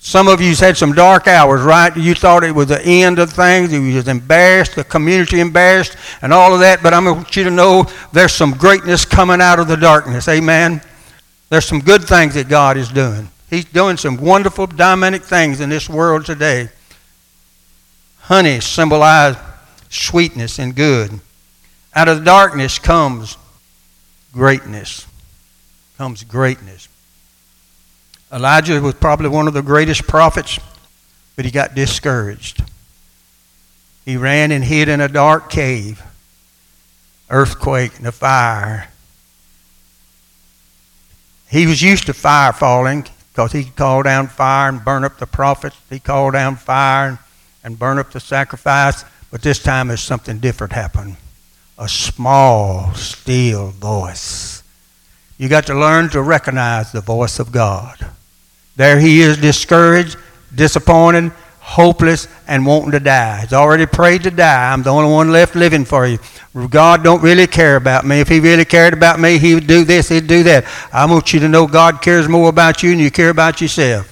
Some 0.00 0.28
of 0.28 0.40
you 0.40 0.54
had 0.54 0.76
some 0.76 0.92
dark 0.92 1.28
hours, 1.28 1.62
right? 1.62 1.96
You 1.96 2.14
thought 2.14 2.44
it 2.44 2.54
was 2.54 2.68
the 2.68 2.82
end 2.82 3.18
of 3.18 3.32
things. 3.32 3.72
You 3.72 3.94
was 3.94 4.06
embarrassed, 4.06 4.76
the 4.76 4.84
community 4.84 5.40
embarrassed, 5.40 5.96
and 6.20 6.30
all 6.30 6.52
of 6.52 6.60
that. 6.60 6.82
But 6.82 6.92
I 6.92 7.00
want 7.00 7.34
you 7.34 7.44
to 7.44 7.50
know 7.50 7.86
there's 8.12 8.34
some 8.34 8.52
greatness 8.52 9.06
coming 9.06 9.40
out 9.40 9.58
of 9.58 9.66
the 9.66 9.76
darkness. 9.76 10.28
Amen. 10.28 10.82
There's 11.48 11.64
some 11.64 11.80
good 11.80 12.04
things 12.04 12.34
that 12.34 12.48
God 12.48 12.76
is 12.76 12.90
doing. 12.90 13.30
He's 13.48 13.64
doing 13.64 13.96
some 13.96 14.18
wonderful, 14.18 14.66
dynamic 14.66 15.22
things 15.22 15.60
in 15.60 15.70
this 15.70 15.88
world 15.88 16.26
today. 16.26 16.68
Honey 18.18 18.60
symbolizes 18.60 19.40
sweetness 19.88 20.58
and 20.58 20.74
good. 20.74 21.20
Out 21.94 22.08
of 22.08 22.18
the 22.18 22.24
darkness 22.24 22.78
comes 22.78 23.38
greatness. 24.34 25.06
Comes 25.96 26.24
greatness. 26.24 26.88
Elijah 28.32 28.80
was 28.80 28.94
probably 28.94 29.28
one 29.28 29.46
of 29.46 29.54
the 29.54 29.62
greatest 29.62 30.06
prophets, 30.06 30.58
but 31.36 31.44
he 31.44 31.50
got 31.50 31.74
discouraged. 31.74 32.62
He 34.04 34.16
ran 34.16 34.52
and 34.52 34.64
hid 34.64 34.88
in 34.88 35.00
a 35.00 35.08
dark 35.08 35.48
cave, 35.48 36.02
earthquake 37.30 37.96
and 37.98 38.06
a 38.06 38.12
fire. 38.12 38.90
He 41.48 41.66
was 41.66 41.80
used 41.80 42.06
to 42.06 42.12
fire 42.12 42.52
falling 42.52 43.06
because 43.32 43.52
he 43.52 43.64
could 43.64 43.76
call 43.76 44.02
down 44.02 44.26
fire 44.26 44.68
and 44.68 44.84
burn 44.84 45.04
up 45.04 45.18
the 45.18 45.26
prophets. 45.26 45.76
He 45.88 46.00
called 46.00 46.32
down 46.32 46.56
fire 46.56 47.20
and 47.62 47.78
burn 47.78 47.98
up 47.98 48.10
the 48.10 48.20
sacrifice. 48.20 49.04
But 49.30 49.42
this 49.42 49.62
time, 49.62 49.88
there's 49.88 50.00
something 50.00 50.38
different 50.38 50.72
happened. 50.72 51.16
A 51.76 51.88
small, 51.88 52.94
still 52.94 53.68
voice. 53.68 54.62
You 55.38 55.48
got 55.48 55.66
to 55.66 55.74
learn 55.74 56.08
to 56.10 56.22
recognize 56.22 56.92
the 56.92 57.00
voice 57.00 57.38
of 57.38 57.50
God. 57.50 57.98
There 58.76 59.00
he 59.00 59.20
is, 59.20 59.36
discouraged, 59.36 60.16
disappointed, 60.54 61.32
hopeless, 61.58 62.28
and 62.46 62.64
wanting 62.64 62.92
to 62.92 63.00
die. 63.00 63.40
He's 63.40 63.52
already 63.52 63.86
prayed 63.86 64.22
to 64.24 64.30
die. 64.30 64.72
I'm 64.72 64.82
the 64.82 64.90
only 64.90 65.10
one 65.10 65.32
left 65.32 65.56
living 65.56 65.84
for 65.84 66.06
you. 66.06 66.18
God 66.70 67.02
don't 67.02 67.22
really 67.22 67.48
care 67.48 67.74
about 67.74 68.04
me. 68.04 68.20
If 68.20 68.28
he 68.28 68.38
really 68.38 68.64
cared 68.64 68.92
about 68.92 69.18
me, 69.18 69.38
he 69.38 69.54
would 69.54 69.66
do 69.66 69.84
this, 69.84 70.08
he'd 70.08 70.28
do 70.28 70.44
that. 70.44 70.66
I 70.92 71.06
want 71.06 71.32
you 71.32 71.40
to 71.40 71.48
know 71.48 71.66
God 71.66 72.00
cares 72.00 72.28
more 72.28 72.48
about 72.48 72.82
you 72.82 72.90
than 72.90 73.00
you 73.00 73.10
care 73.10 73.30
about 73.30 73.60
yourself. 73.60 74.10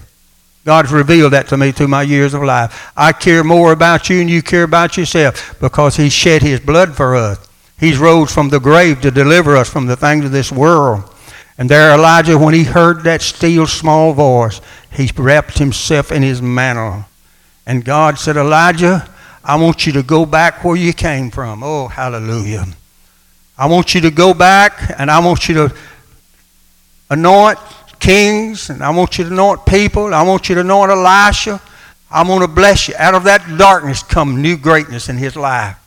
God's 0.64 0.92
revealed 0.92 1.32
that 1.32 1.48
to 1.48 1.56
me 1.56 1.72
through 1.72 1.88
my 1.88 2.02
years 2.02 2.34
of 2.34 2.42
life. 2.42 2.92
I 2.96 3.12
care 3.12 3.44
more 3.44 3.72
about 3.72 4.08
you 4.08 4.18
than 4.18 4.28
you 4.28 4.42
care 4.42 4.62
about 4.64 4.96
yourself 4.96 5.56
because 5.60 5.96
he 5.96 6.08
shed 6.08 6.42
his 6.42 6.58
blood 6.58 6.94
for 6.96 7.14
us. 7.14 7.48
He's 7.78 7.98
rose 7.98 8.32
from 8.32 8.48
the 8.48 8.60
grave 8.60 9.00
to 9.00 9.10
deliver 9.10 9.56
us 9.56 9.68
from 9.68 9.86
the 9.86 9.96
things 9.96 10.24
of 10.24 10.32
this 10.32 10.52
world. 10.52 11.12
And 11.58 11.68
there 11.68 11.92
Elijah, 11.92 12.38
when 12.38 12.54
he 12.54 12.64
heard 12.64 13.02
that 13.02 13.22
still 13.22 13.66
small 13.66 14.12
voice, 14.12 14.60
he 14.90 15.10
wrapped 15.16 15.58
himself 15.58 16.12
in 16.12 16.22
his 16.22 16.40
mantle. 16.40 17.04
And 17.66 17.84
God 17.84 18.18
said, 18.18 18.36
Elijah, 18.36 19.08
I 19.44 19.56
want 19.56 19.86
you 19.86 19.92
to 19.94 20.02
go 20.02 20.24
back 20.24 20.64
where 20.64 20.76
you 20.76 20.92
came 20.92 21.30
from. 21.30 21.62
Oh, 21.62 21.88
hallelujah. 21.88 22.66
I 23.58 23.66
want 23.66 23.94
you 23.94 24.00
to 24.02 24.10
go 24.10 24.32
back 24.32 24.94
and 24.98 25.10
I 25.10 25.18
want 25.18 25.48
you 25.48 25.54
to 25.54 25.74
anoint 27.10 27.58
kings 28.00 28.70
and 28.70 28.82
I 28.82 28.90
want 28.90 29.18
you 29.18 29.24
to 29.24 29.30
anoint 29.30 29.66
people. 29.66 30.14
I 30.14 30.22
want 30.22 30.48
you 30.48 30.54
to 30.54 30.62
anoint 30.62 30.90
Elisha. 30.90 31.60
I 32.10 32.28
want 32.28 32.42
to 32.42 32.48
bless 32.48 32.88
you. 32.88 32.94
Out 32.98 33.14
of 33.14 33.24
that 33.24 33.58
darkness 33.58 34.02
come 34.02 34.40
new 34.40 34.56
greatness 34.56 35.08
in 35.08 35.16
his 35.16 35.36
life 35.36 35.81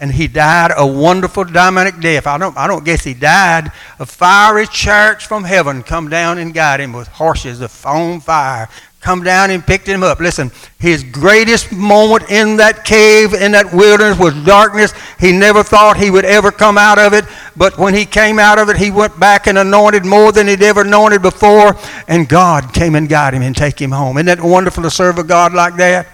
and 0.00 0.10
he 0.10 0.26
died 0.26 0.72
a 0.76 0.86
wonderful 0.86 1.44
dynamic 1.44 2.00
death. 2.00 2.26
I 2.26 2.38
don't, 2.38 2.56
I 2.56 2.66
don't 2.66 2.84
guess 2.84 3.04
he 3.04 3.12
died. 3.12 3.70
A 3.98 4.06
fiery 4.06 4.66
church 4.66 5.26
from 5.26 5.44
heaven 5.44 5.82
come 5.82 6.08
down 6.08 6.38
and 6.38 6.54
got 6.54 6.80
him 6.80 6.94
with 6.94 7.06
horses 7.08 7.60
of 7.60 7.70
foam 7.70 8.20
fire. 8.20 8.68
Come 9.00 9.22
down 9.22 9.50
and 9.50 9.66
picked 9.66 9.86
him 9.86 10.02
up. 10.02 10.20
Listen, 10.20 10.50
his 10.78 11.02
greatest 11.04 11.72
moment 11.72 12.30
in 12.30 12.56
that 12.58 12.84
cave, 12.84 13.32
in 13.32 13.52
that 13.52 13.72
wilderness, 13.72 14.18
was 14.18 14.34
darkness. 14.44 14.92
He 15.18 15.32
never 15.32 15.62
thought 15.62 15.96
he 15.96 16.10
would 16.10 16.26
ever 16.26 16.50
come 16.50 16.76
out 16.76 16.98
of 16.98 17.14
it. 17.14 17.24
But 17.56 17.78
when 17.78 17.94
he 17.94 18.04
came 18.04 18.38
out 18.38 18.58
of 18.58 18.68
it, 18.68 18.76
he 18.76 18.90
went 18.90 19.18
back 19.18 19.46
and 19.46 19.56
anointed 19.56 20.04
more 20.04 20.32
than 20.32 20.48
he'd 20.48 20.62
ever 20.62 20.82
anointed 20.82 21.22
before. 21.22 21.76
And 22.08 22.28
God 22.28 22.74
came 22.74 22.94
and 22.94 23.08
got 23.08 23.32
him 23.32 23.40
and 23.40 23.56
take 23.56 23.80
him 23.80 23.90
home. 23.90 24.18
Isn't 24.18 24.26
that 24.26 24.40
wonderful 24.42 24.82
to 24.82 24.90
serve 24.90 25.18
a 25.18 25.24
God 25.24 25.54
like 25.54 25.76
that? 25.76 26.06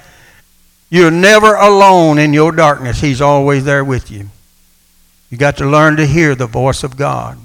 You're 0.89 1.11
never 1.11 1.55
alone 1.55 2.19
in 2.19 2.33
your 2.33 2.53
darkness. 2.53 3.01
He's 3.01 3.21
always 3.21 3.65
there 3.65 3.85
with 3.85 4.11
you. 4.11 4.31
You 5.31 5.39
got 5.39 5.57
to 5.57 5.67
learn 5.67 5.97
to 5.97 6.07
hear 6.07 6.35
the 6.35 6.47
voice 6.47 6.85
of 6.85 6.97
God. 6.97 7.39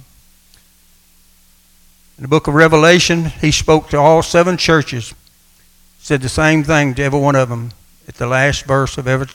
In 2.18 2.24
the 2.24 2.28
book 2.28 2.48
of 2.48 2.54
Revelation, 2.54 3.26
he 3.26 3.52
spoke 3.52 3.90
to 3.90 3.98
all 3.98 4.22
seven 4.22 4.58
churches, 4.58 5.16
said 5.98 6.22
the 6.22 6.30
same 6.30 6.64
thing 6.64 6.94
to 6.96 7.04
every 7.04 7.20
one 7.20 7.36
of 7.36 7.50
them 7.50 7.72
at 8.08 8.16
the 8.16 8.28
last 8.28 8.66
verse 8.66 8.98
of 8.98 9.08
every 9.08 9.28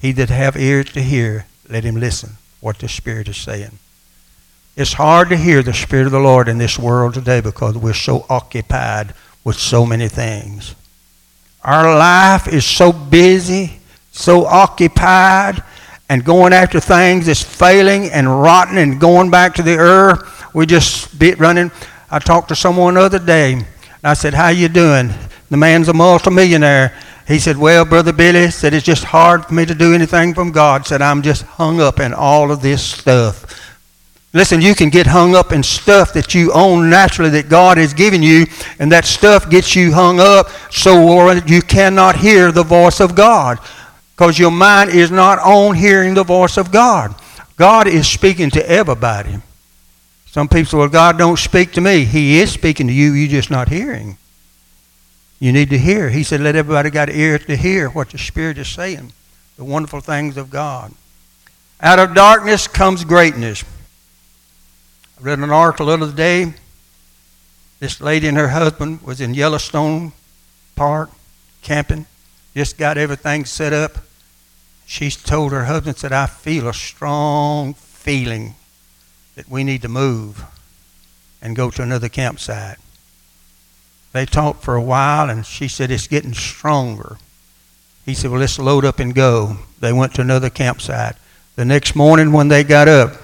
he 0.00 0.12
that 0.12 0.28
have 0.28 0.56
ears 0.56 0.92
to 0.92 1.02
hear, 1.02 1.46
let 1.68 1.84
him 1.84 1.96
listen 1.96 2.32
what 2.60 2.78
the 2.78 2.88
Spirit 2.88 3.28
is 3.28 3.36
saying. 3.36 3.78
It's 4.76 4.92
hard 4.92 5.30
to 5.30 5.36
hear 5.36 5.62
the 5.62 5.72
Spirit 5.72 6.06
of 6.06 6.12
the 6.12 6.20
Lord 6.20 6.48
in 6.48 6.58
this 6.58 6.78
world 6.78 7.14
today 7.14 7.40
because 7.40 7.76
we're 7.76 7.94
so 7.94 8.26
occupied 8.28 9.14
with 9.42 9.56
so 9.56 9.86
many 9.86 10.08
things. 10.08 10.74
Our 11.66 11.98
life 11.98 12.46
is 12.46 12.64
so 12.64 12.92
busy, 12.92 13.80
so 14.12 14.46
occupied, 14.46 15.64
and 16.08 16.24
going 16.24 16.52
after 16.52 16.78
things 16.78 17.26
that's 17.26 17.42
failing 17.42 18.08
and 18.12 18.40
rotten 18.40 18.78
and 18.78 19.00
going 19.00 19.30
back 19.30 19.56
to 19.56 19.64
the 19.64 19.76
earth. 19.76 20.44
We 20.54 20.66
just 20.66 21.18
be 21.18 21.34
running. 21.34 21.72
I 22.08 22.20
talked 22.20 22.50
to 22.50 22.54
someone 22.54 22.94
the 22.94 23.00
other 23.00 23.18
day. 23.18 23.66
I 24.04 24.14
said, 24.14 24.34
"How 24.34 24.50
you 24.50 24.68
doing?" 24.68 25.12
The 25.50 25.56
man's 25.56 25.88
a 25.88 25.92
multimillionaire. 25.92 26.92
He 27.26 27.40
said, 27.40 27.56
"Well, 27.58 27.84
brother 27.84 28.12
Billy," 28.12 28.52
said 28.52 28.72
it's 28.72 28.86
just 28.86 29.02
hard 29.02 29.46
for 29.46 29.54
me 29.54 29.66
to 29.66 29.74
do 29.74 29.92
anything 29.92 30.34
from 30.34 30.52
God. 30.52 30.86
Said 30.86 31.02
I'm 31.02 31.20
just 31.20 31.42
hung 31.42 31.80
up 31.80 31.98
in 31.98 32.14
all 32.14 32.52
of 32.52 32.62
this 32.62 32.80
stuff. 32.80 33.44
Listen, 34.36 34.60
you 34.60 34.74
can 34.74 34.90
get 34.90 35.06
hung 35.06 35.34
up 35.34 35.50
in 35.50 35.62
stuff 35.62 36.12
that 36.12 36.34
you 36.34 36.52
own 36.52 36.90
naturally 36.90 37.30
that 37.30 37.48
God 37.48 37.78
has 37.78 37.94
given 37.94 38.22
you, 38.22 38.44
and 38.78 38.92
that 38.92 39.06
stuff 39.06 39.48
gets 39.48 39.74
you 39.74 39.94
hung 39.94 40.20
up 40.20 40.50
so 40.70 41.32
you 41.46 41.62
cannot 41.62 42.16
hear 42.16 42.52
the 42.52 42.62
voice 42.62 43.00
of 43.00 43.14
God 43.14 43.58
because 44.14 44.38
your 44.38 44.50
mind 44.50 44.90
is 44.90 45.10
not 45.10 45.38
on 45.38 45.74
hearing 45.74 46.12
the 46.12 46.22
voice 46.22 46.58
of 46.58 46.70
God. 46.70 47.14
God 47.56 47.88
is 47.88 48.06
speaking 48.06 48.50
to 48.50 48.70
everybody. 48.70 49.36
Some 50.26 50.48
people 50.48 50.66
say, 50.66 50.76
well, 50.76 50.88
God 50.88 51.16
don't 51.16 51.38
speak 51.38 51.72
to 51.72 51.80
me. 51.80 52.04
He 52.04 52.38
is 52.38 52.52
speaking 52.52 52.88
to 52.88 52.92
you, 52.92 53.12
you're 53.12 53.30
just 53.30 53.50
not 53.50 53.70
hearing. 53.70 54.18
You 55.40 55.50
need 55.50 55.70
to 55.70 55.78
hear. 55.78 56.10
He 56.10 56.22
said, 56.22 56.42
let 56.42 56.56
everybody 56.56 56.90
got 56.90 57.08
ears 57.08 57.46
to 57.46 57.56
hear 57.56 57.88
what 57.88 58.10
the 58.10 58.18
Spirit 58.18 58.58
is 58.58 58.68
saying, 58.68 59.14
the 59.56 59.64
wonderful 59.64 60.00
things 60.00 60.36
of 60.36 60.50
God. 60.50 60.92
Out 61.80 61.98
of 61.98 62.14
darkness 62.14 62.68
comes 62.68 63.02
greatness. 63.02 63.64
I 65.18 65.22
read 65.22 65.38
an 65.38 65.50
article 65.50 65.86
the 65.86 65.94
other 65.94 66.12
day. 66.12 66.52
This 67.80 68.00
lady 68.00 68.28
and 68.28 68.36
her 68.36 68.48
husband 68.48 69.00
was 69.02 69.20
in 69.20 69.32
Yellowstone 69.32 70.12
Park 70.74 71.10
camping, 71.62 72.06
just 72.54 72.76
got 72.76 72.98
everything 72.98 73.46
set 73.46 73.72
up. 73.72 73.98
She 74.84 75.10
told 75.10 75.52
her 75.52 75.64
husband, 75.64 75.96
said, 75.96 76.12
I 76.12 76.26
feel 76.26 76.68
a 76.68 76.74
strong 76.74 77.74
feeling 77.74 78.54
that 79.36 79.48
we 79.48 79.64
need 79.64 79.82
to 79.82 79.88
move 79.88 80.44
and 81.40 81.56
go 81.56 81.70
to 81.70 81.82
another 81.82 82.08
campsite. 82.08 82.78
They 84.12 84.26
talked 84.26 84.62
for 84.62 84.74
a 84.74 84.82
while, 84.82 85.28
and 85.28 85.44
she 85.44 85.66
said, 85.66 85.90
It's 85.90 86.06
getting 86.06 86.34
stronger. 86.34 87.18
He 88.04 88.14
said, 88.14 88.30
Well, 88.30 88.40
let's 88.40 88.58
load 88.58 88.84
up 88.84 88.98
and 88.98 89.14
go. 89.14 89.58
They 89.80 89.92
went 89.92 90.14
to 90.14 90.20
another 90.20 90.50
campsite. 90.50 91.16
The 91.56 91.64
next 91.64 91.96
morning, 91.96 92.32
when 92.32 92.48
they 92.48 92.64
got 92.64 92.86
up, 92.86 93.14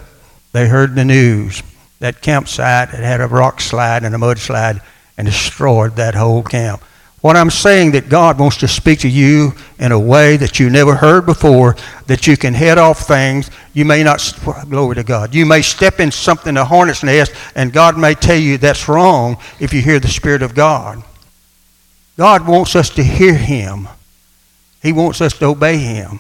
they 0.53 0.69
heard 0.69 0.95
the 0.95 1.05
news 1.05 1.63
that 2.03 2.21
campsite 2.21 2.89
had 2.89 3.05
had 3.05 3.21
a 3.21 3.29
rock 3.29 3.61
slide 3.61 4.03
and 4.03 4.13
a 4.13 4.19
mudslide 4.19 4.83
and 5.17 5.25
destroyed 5.25 5.95
that 5.95 6.17
whole 6.17 6.43
camp. 6.43 6.83
What 7.21 7.37
I'm 7.37 7.49
saying 7.49 7.93
that 7.93 8.09
God 8.09 8.41
wants 8.41 8.57
to 8.57 8.67
speak 8.67 8.99
to 9.01 9.09
you 9.09 9.53
in 9.79 9.93
a 9.93 10.01
way 10.01 10.37
that 10.37 10.59
you 10.59 10.69
never 10.69 10.97
heard 10.97 11.27
before, 11.27 11.77
that 12.09 12.27
you 12.27 12.37
can 12.37 12.55
head 12.55 12.77
off 12.77 13.07
things. 13.07 13.53
You 13.73 13.85
may 13.85 14.03
not, 14.03 14.37
glory 14.69 14.97
to 14.97 15.05
God. 15.05 15.33
You 15.33 15.47
may 15.47 15.63
step 15.63 16.01
in 16.01 16.11
something, 16.11 16.57
a 16.57 16.65
hornet's 16.65 17.05
nest, 17.05 17.33
and 17.55 17.73
God 17.73 17.97
may 17.97 18.15
tell 18.15 18.37
you 18.37 18.59
that's 18.59 18.89
wrong 18.89 19.37
if 19.61 19.73
you 19.73 19.81
hear 19.81 20.01
the 20.01 20.09
Spirit 20.09 20.43
of 20.43 20.57
God. 20.57 21.05
God 22.17 22.49
wants 22.49 22.75
us 22.75 22.91
to 22.91 23.05
hear 23.05 23.35
Him 23.35 23.87
He 24.83 24.93
wants 24.93 25.21
us 25.21 25.39
to 25.39 25.45
obey 25.45 25.79
him. 25.79 26.19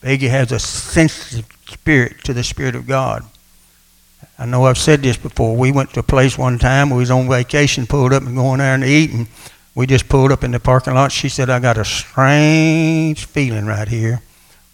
Peggy 0.00 0.28
has 0.28 0.50
a 0.50 0.58
sensitive 0.58 1.46
spirit 1.66 2.24
to 2.24 2.32
the 2.32 2.42
Spirit 2.42 2.74
of 2.74 2.86
God. 2.86 3.22
I 4.38 4.46
know 4.46 4.64
I've 4.64 4.78
said 4.78 5.02
this 5.02 5.16
before. 5.16 5.56
We 5.56 5.72
went 5.72 5.94
to 5.94 6.00
a 6.00 6.02
place 6.02 6.36
one 6.36 6.58
time. 6.58 6.90
We 6.90 6.98
was 6.98 7.10
on 7.10 7.28
vacation, 7.28 7.86
pulled 7.86 8.12
up 8.12 8.22
and 8.22 8.36
going 8.36 8.58
there 8.58 8.74
and 8.74 8.84
eating. 8.84 9.28
We 9.74 9.86
just 9.86 10.08
pulled 10.08 10.32
up 10.32 10.44
in 10.44 10.50
the 10.50 10.60
parking 10.60 10.94
lot. 10.94 11.12
She 11.12 11.28
said, 11.28 11.50
I 11.50 11.58
got 11.58 11.78
a 11.78 11.84
strange 11.84 13.24
feeling 13.24 13.66
right 13.66 13.88
here. 13.88 14.22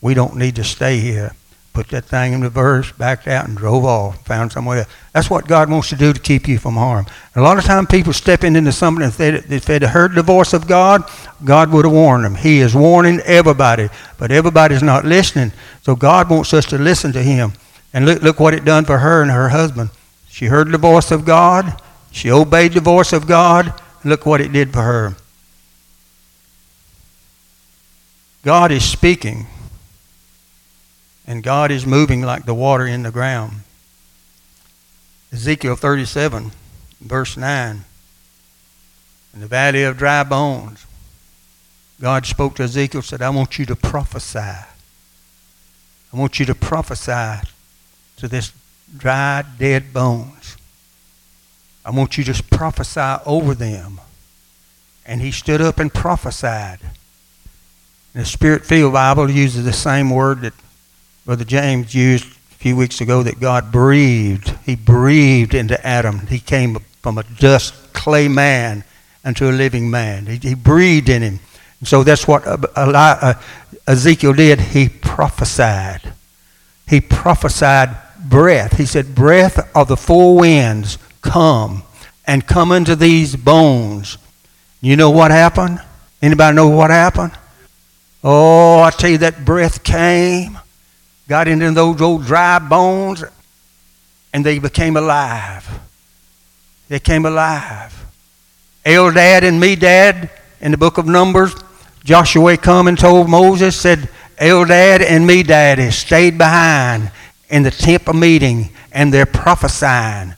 We 0.01 0.15
don't 0.15 0.37
need 0.37 0.57
to 0.57 0.65
stay 0.65 0.99
here 0.99 1.33
put 1.73 1.89
that 1.89 2.05
thing 2.05 2.35
in 2.35 2.43
reverse, 2.43 2.93
backed 2.93 3.27
out, 3.27 3.49
and 3.49 3.57
drove 3.57 3.85
off, 3.85 4.25
found 4.27 4.53
somewhere 4.53 4.81
else. 4.81 4.89
That's 5.13 5.31
what 5.31 5.49
God 5.49 5.71
wants 5.71 5.89
to 5.89 5.97
do 5.97 6.13
to 6.13 6.21
keep 6.21 6.47
you 6.47 6.59
from 6.59 6.75
harm. 6.75 7.07
And 7.35 7.43
a 7.43 7.47
lot 7.47 7.59
of 7.59 7.65
times 7.65 7.89
people 7.89 8.13
stepping 8.13 8.57
into 8.57 8.73
something, 8.73 9.07
if, 9.07 9.17
they, 9.17 9.31
if 9.31 9.65
they'd 9.65 9.83
heard 9.83 10.15
the 10.15 10.23
voice 10.23 10.53
of 10.53 10.67
God, 10.67 11.09
God 11.45 11.73
would 11.73 11.85
have 11.85 11.95
warned 11.95 12.25
them. 12.25 12.35
He 12.35 12.61
is 12.61 12.75
warning 12.75 13.21
everybody, 13.21 13.89
but 14.19 14.31
everybody's 14.31 14.83
not 14.83 15.05
listening. 15.05 15.53
So 15.83 15.97
God 15.97 16.29
wants 16.29 16.53
us 16.53 16.67
to 16.67 16.79
listen 16.79 17.13
to 17.13 17.23
Him. 17.23 17.53
And 17.93 18.07
look, 18.07 18.23
look 18.23 18.41
what 18.41 18.55
it 18.55 18.65
done 18.65 18.85
for 18.85 18.99
her 18.99 19.23
and 19.23 19.31
her 19.31 19.51
husband. 19.51 19.91
She 20.29 20.47
heard 20.47 20.71
the 20.71 20.79
voice 20.79 21.11
of 21.11 21.25
God. 21.25 21.81
She 22.11 22.31
obeyed 22.31 22.73
the 22.73 22.81
voice 22.81 23.13
of 23.13 23.27
God. 23.27 23.75
Look 24.05 24.25
what 24.25 24.41
it 24.41 24.53
did 24.53 24.73
for 24.73 24.83
her. 24.83 25.17
God 28.43 28.73
is 28.73 28.85
speaking 28.85 29.47
and 31.27 31.43
God 31.43 31.71
is 31.71 31.87
moving 31.87 32.23
like 32.23 32.45
the 32.45 32.55
water 32.55 32.87
in 32.87 33.03
the 33.03 33.11
ground. 33.11 33.61
Ezekiel 35.33 35.77
37, 35.77 36.51
verse 37.01 37.37
9. 37.37 37.85
In 39.35 39.41
the 39.41 39.47
valley 39.47 39.85
of 39.85 39.97
dry 39.97 40.25
bones, 40.25 40.85
God 42.01 42.27
spoke 42.27 42.57
to 42.57 42.65
Ezekiel 42.65 43.03
said, 43.03 43.23
I 43.23 43.31
want 43.31 43.59
you 43.59 43.67
to 43.67 43.77
prophesy. 43.77 44.39
I 44.39 44.67
want 46.13 46.41
you 46.41 46.47
to 46.47 46.55
prophesy 46.55 47.49
to 48.17 48.29
this 48.29 48.53
dry, 48.97 49.45
dead 49.59 49.93
bones. 49.93 50.57
I 51.85 51.91
want 51.91 52.17
you 52.17 52.25
to 52.25 52.33
just 52.33 52.49
prophesy 52.51 53.23
over 53.27 53.55
them. 53.55 54.01
And 55.05 55.21
he 55.21 55.33
stood 55.33 55.61
up 55.61 55.79
and 55.79 55.93
prophesied. 55.93 56.79
And 58.15 58.23
the 58.23 58.27
Spirit 58.27 58.65
filled 58.65 58.93
Bible 58.93 59.31
uses 59.31 59.65
the 59.65 59.73
same 59.73 60.11
word 60.11 60.43
that 60.43 60.53
Brother 61.25 61.45
James 61.45 61.95
used 61.95 62.25
a 62.25 62.55
few 62.55 62.77
weeks 62.77 63.01
ago 63.01 63.23
that 63.23 63.41
God 63.41 63.73
breathed. 63.73 64.55
He 64.65 64.77
breathed 64.77 65.55
into 65.55 65.85
Adam. 65.85 66.27
He 66.27 66.39
came 66.39 66.77
from 67.01 67.19
a 67.19 67.25
dust 67.25 67.75
clay 67.93 68.29
man 68.29 68.85
into 69.25 69.49
a 69.49 69.53
living 69.53 69.91
man. 69.91 70.27
He, 70.27 70.37
he 70.37 70.55
breathed 70.55 71.09
in 71.09 71.23
him. 71.23 71.41
And 71.81 71.89
so 71.89 72.05
that's 72.05 72.29
what 72.29 72.45
uh, 72.47 73.35
Ezekiel 73.89 74.35
did. 74.35 74.61
He 74.61 74.89
prophesied. 74.89 76.13
He 76.93 77.01
prophesied 77.01 77.97
breath. 78.23 78.77
He 78.77 78.85
said, 78.85 79.15
Breath 79.15 79.75
of 79.75 79.89
the 79.89 79.97
four 79.97 80.37
winds, 80.37 80.99
come 81.23 81.85
and 82.27 82.47
come 82.47 82.71
into 82.71 82.95
these 82.95 83.35
bones. 83.35 84.19
You 84.83 84.97
know 84.97 85.09
what 85.09 85.31
happened? 85.31 85.81
Anybody 86.21 86.55
know 86.55 86.69
what 86.69 86.91
happened? 86.91 87.33
Oh, 88.23 88.83
I 88.83 88.91
tell 88.91 89.09
you, 89.09 89.17
that 89.19 89.43
breath 89.43 89.83
came 89.83 90.59
got 91.29 91.49
into 91.49 91.71
those 91.71 91.99
old 92.03 92.27
dry 92.27 92.59
bones, 92.59 93.25
and 94.35 94.45
they 94.45 94.59
became 94.59 94.99
alive. 94.99 95.67
They 96.91 97.01
came 97.01 97.25
alive. 97.25 98.05
Eldad 98.85 99.45
and 99.45 99.63
Medad 99.63 100.29
in 100.61 100.73
the 100.73 100.77
book 100.77 100.99
of 100.99 101.07
Numbers, 101.07 101.55
Joshua 102.05 102.59
come 102.59 102.87
and 102.87 102.99
told 102.99 103.31
Moses, 103.31 103.81
said, 103.81 104.11
Eldad 104.39 105.01
and 105.03 105.29
Medad 105.29 105.79
has 105.79 105.97
stayed 105.97 106.39
behind 106.39 107.11
in 107.49 107.63
the 107.63 107.71
of 108.09 108.17
meeting, 108.17 108.71
and 108.93 109.13
they're 109.13 109.27
prophesying. 109.27 110.35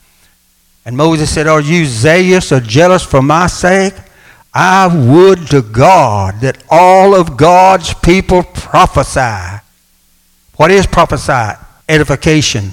And 0.84 0.96
Moses 0.96 1.32
said, 1.32 1.46
Are 1.46 1.60
you 1.60 1.86
zealous 1.86 2.52
or 2.52 2.60
jealous 2.60 3.02
for 3.02 3.22
my 3.22 3.46
sake? 3.46 3.94
I 4.52 4.86
would 4.86 5.48
to 5.48 5.62
God 5.62 6.40
that 6.40 6.62
all 6.70 7.14
of 7.14 7.36
God's 7.36 7.94
people 7.94 8.42
prophesy. 8.42 9.60
What 10.56 10.70
is 10.70 10.86
prophesy? 10.86 11.58
Edification, 11.88 12.70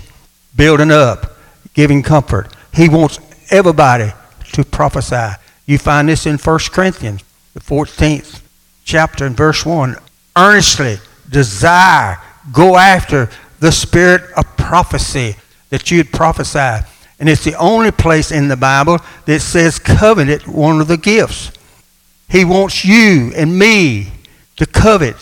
building 0.56 0.92
up, 0.92 1.38
giving 1.74 2.04
comfort. 2.04 2.54
He 2.74 2.88
wants 2.88 3.20
everybody 3.50 4.12
to 4.54 4.64
prophesy. 4.64 5.38
You 5.66 5.78
find 5.78 6.10
this 6.10 6.26
in 6.26 6.38
1 6.38 6.60
Corinthians, 6.72 7.24
the 7.54 7.60
14th 7.60 8.42
chapter 8.84 9.26
and 9.26 9.36
verse 9.36 9.66
1. 9.66 9.96
Earnestly 10.38 10.98
desire, 11.32 12.20
go 12.52 12.78
after 12.78 13.30
the 13.60 13.72
spirit 13.72 14.22
of 14.38 14.46
prophecy 14.58 15.36
that 15.72 15.90
you'd 15.90 16.12
prophesy. 16.12 16.86
And 17.20 17.28
it's 17.28 17.44
the 17.44 17.56
only 17.56 17.92
place 17.92 18.32
in 18.32 18.48
the 18.48 18.58
Bible 18.58 19.00
that 19.26 19.40
says 19.40 19.80
covenant, 19.80 20.48
one 20.48 20.80
of 20.80 20.88
the 20.88 20.98
gifts. 20.98 21.52
He 22.30 22.46
wants 22.46 22.86
you 22.86 23.32
and 23.36 23.58
me 23.58 24.12
to 24.58 24.68
covet 24.68 25.16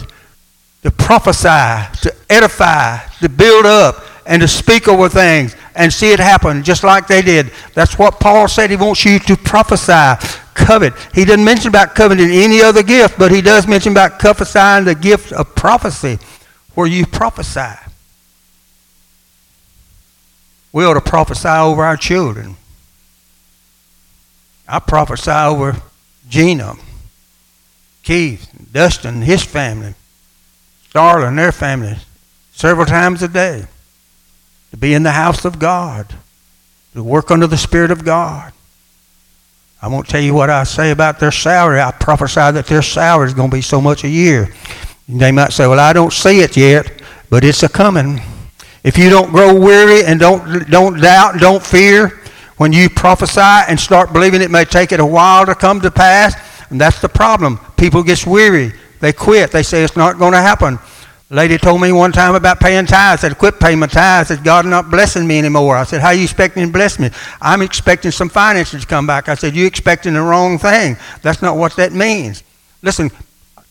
to 0.84 0.91
prophesy, 0.91 2.00
to 2.02 2.15
edify, 2.30 2.98
to 3.19 3.30
build 3.30 3.65
up, 3.65 4.04
and 4.26 4.41
to 4.41 4.48
speak 4.48 4.88
over 4.88 5.10
things 5.10 5.56
and 5.76 5.91
see 5.91 6.12
it 6.12 6.19
happen 6.19 6.63
just 6.63 6.84
like 6.84 7.08
they 7.08 7.22
did. 7.22 7.52
That's 7.74 7.98
what 7.98 8.19
Paul 8.19 8.48
said. 8.48 8.69
He 8.69 8.76
wants 8.76 9.04
you 9.04 9.19
to 9.19 9.36
prophesy, 9.36 10.26
covet. 10.65 10.93
He 11.13 11.26
doesn't 11.26 11.43
mention 11.43 11.69
about 11.69 11.95
coveting 11.95 12.30
any 12.30 12.62
other 12.62 12.84
gift, 12.84 13.17
but 13.17 13.32
he 13.32 13.41
does 13.41 13.67
mention 13.67 13.93
about 13.93 14.19
prophesying 14.19 14.86
the 14.86 14.95
gift 14.95 15.32
of 15.32 15.56
prophecy 15.56 16.19
where 16.76 16.88
you 16.88 17.06
prophesy. 17.06 17.80
We 20.72 20.86
ought 20.86 20.93
to 20.93 21.02
prophesy 21.02 21.48
over 21.48 21.84
our 21.84 21.98
children. 21.98 22.56
I 24.67 24.80
prophesy 24.80 25.32
over 25.32 25.82
Gina, 26.30 26.76
Keith, 28.04 28.48
Dustin, 28.72 29.24
his 29.24 29.43
family. 29.43 29.95
Starla 30.91 31.28
and 31.28 31.38
their 31.38 31.52
family 31.52 31.95
several 32.52 32.86
times 32.86 33.24
a 33.24 33.28
day 33.28 33.65
to 34.72 34.78
be 34.78 34.93
in 34.93 35.04
the 35.04 35.12
house 35.12 35.45
of 35.45 35.60
God, 35.60 36.13
to 36.93 37.04
work 37.04 37.32
under 37.32 37.48
the 37.48 37.58
Spirit 37.58 37.91
of 37.91 38.06
God. 38.06 38.54
I 39.82 39.88
won't 39.88 40.10
tell 40.10 40.20
you 40.20 40.34
what 40.34 40.50
I 40.50 40.65
say 40.65 40.92
about 40.92 41.20
their 41.20 41.32
salary. 41.32 41.80
I 41.80 41.92
prophesy 41.92 42.52
that 42.52 42.68
their 42.68 42.82
salary 42.82 43.28
is 43.28 43.34
going 43.34 43.50
to 43.50 43.56
be 43.56 43.62
so 43.62 43.80
much 43.80 44.04
a 44.04 44.10
year. 44.10 44.54
They 45.08 45.32
might 45.32 45.54
say, 45.54 45.68
Well, 45.68 45.80
I 45.80 45.94
don't 45.94 46.12
see 46.12 46.42
it 46.42 46.58
yet, 46.58 47.02
but 47.30 47.46
it's 47.46 47.63
a 47.63 47.70
coming. 47.70 48.22
If 48.84 48.98
you 48.98 49.10
don't 49.10 49.32
grow 49.32 49.58
weary 49.58 50.04
and 50.04 50.20
don't, 50.20 50.70
don't 50.70 51.00
doubt, 51.00 51.39
don't 51.39 51.65
fear, 51.65 52.20
when 52.58 52.74
you 52.74 52.89
prophesy 52.89 53.39
and 53.39 53.80
start 53.80 54.12
believing 54.12 54.42
it 54.42 54.52
may 54.52 54.65
take 54.65 54.92
it 54.92 55.00
a 55.00 55.06
while 55.06 55.46
to 55.46 55.56
come 55.56 55.80
to 55.80 55.89
pass, 55.89 56.36
and 56.70 56.80
that's 56.80 57.00
the 57.00 57.08
problem. 57.08 57.58
People 57.78 58.04
get 58.04 58.28
weary. 58.28 58.74
They 59.00 59.13
quit. 59.13 59.52
They 59.52 59.63
say 59.63 59.84
it's 59.84 59.96
not 59.96 60.20
going 60.20 60.34
to 60.34 60.42
happen. 60.42 60.78
Lady 61.32 61.60
told 61.60 61.80
me 61.80 61.92
one 61.92 62.12
time 62.12 62.34
about 62.34 62.60
paying 62.60 62.88
tithes. 62.88 63.24
I 63.24 63.28
said, 63.28 63.38
quit 63.38 63.60
paying 63.60 63.78
my 63.78 63.86
tithes. 63.86 64.32
I 64.32 64.36
said, 64.36 64.44
God 64.44 64.65
not 64.65 64.89
blessing 64.89 65.28
me 65.28 65.38
anymore. 65.38 65.78
I 65.78 65.84
said, 65.84 66.02
how 66.02 66.10
you 66.10 66.24
expecting 66.24 66.65
to 66.65 66.72
bless 66.72 66.98
me? 66.98 67.12
I'm 67.39 67.62
expecting 67.62 68.10
some 68.10 68.30
finances 68.30 68.82
to 68.82 68.88
come 68.88 69.06
back. 69.06 69.30
I 69.30 69.36
said, 69.36 69.56
you 69.56 69.68
expecting 69.68 70.15
the 70.15 70.22
wrong 70.22 70.58
thing. 70.58 70.98
That's 71.22 71.44
not 71.44 71.56
what 71.56 71.76
that 71.76 71.94
means. 71.94 72.44
Listen, 72.82 73.12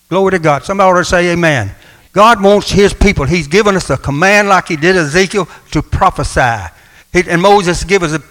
glory 0.08 0.32
to 0.32 0.38
God. 0.38 0.62
Somebody 0.62 0.88
ought 0.88 0.98
to 0.98 1.04
say 1.04 1.32
amen. 1.32 1.72
God 2.12 2.40
wants 2.40 2.70
his 2.70 2.94
people. 2.94 3.24
He's 3.24 3.48
given 3.48 3.74
us 3.74 3.90
a 3.90 3.96
command 3.96 4.48
like 4.48 4.68
he 4.68 4.76
did 4.76 4.94
Ezekiel 4.94 5.48
to 5.72 5.82
prophesy. 5.82 6.72
He, 7.12 7.28
and 7.28 7.42
Moses 7.42 7.82
gave 7.82 8.04
us 8.04 8.12
a 8.12 8.22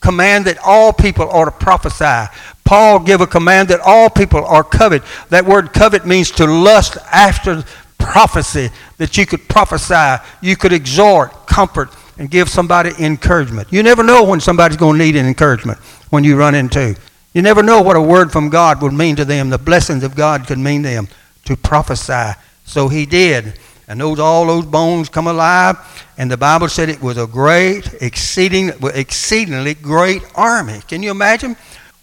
command 0.00 0.44
that 0.44 0.58
all 0.64 0.92
people 0.92 1.28
ought 1.30 1.46
to 1.46 1.50
prophesy. 1.50 2.30
Paul 2.64 2.98
gave 2.98 3.22
a 3.22 3.26
command 3.26 3.68
that 3.68 3.80
all 3.80 4.10
people 4.10 4.44
are 4.44 4.64
covet. 4.64 5.02
That 5.30 5.46
word 5.46 5.72
covet 5.72 6.04
means 6.04 6.30
to 6.32 6.46
lust 6.46 6.98
after 7.10 7.64
prophecy, 8.06 8.70
that 8.98 9.18
you 9.18 9.26
could 9.26 9.48
prophesy, 9.48 10.22
you 10.40 10.56
could 10.56 10.72
exhort, 10.72 11.46
comfort, 11.46 11.90
and 12.18 12.30
give 12.30 12.48
somebody 12.48 12.92
encouragement. 12.98 13.72
You 13.72 13.82
never 13.82 14.02
know 14.02 14.24
when 14.24 14.40
somebody's 14.40 14.76
going 14.76 14.98
to 14.98 15.04
need 15.04 15.16
an 15.16 15.26
encouragement 15.26 15.78
when 16.10 16.24
you 16.24 16.36
run 16.36 16.54
into. 16.54 16.96
You 17.34 17.42
never 17.42 17.62
know 17.62 17.82
what 17.82 17.96
a 17.96 18.00
word 18.00 18.32
from 18.32 18.48
God 18.48 18.80
would 18.80 18.92
mean 18.92 19.16
to 19.16 19.24
them. 19.24 19.50
The 19.50 19.58
blessings 19.58 20.02
of 20.02 20.14
God 20.14 20.46
could 20.46 20.58
mean 20.58 20.82
to 20.84 20.88
them 20.88 21.08
to 21.44 21.56
prophesy. 21.56 22.38
So 22.64 22.88
he 22.88 23.04
did. 23.04 23.58
And 23.88 24.00
those 24.00 24.18
all 24.18 24.46
those 24.46 24.66
bones 24.66 25.08
come 25.08 25.26
alive. 25.26 25.76
And 26.16 26.30
the 26.30 26.36
Bible 26.36 26.68
said 26.68 26.88
it 26.88 27.02
was 27.02 27.18
a 27.18 27.26
great, 27.26 27.92
exceeding, 28.00 28.72
exceedingly 28.94 29.74
great 29.74 30.22
army. 30.34 30.80
Can 30.88 31.02
you 31.02 31.10
imagine? 31.10 31.56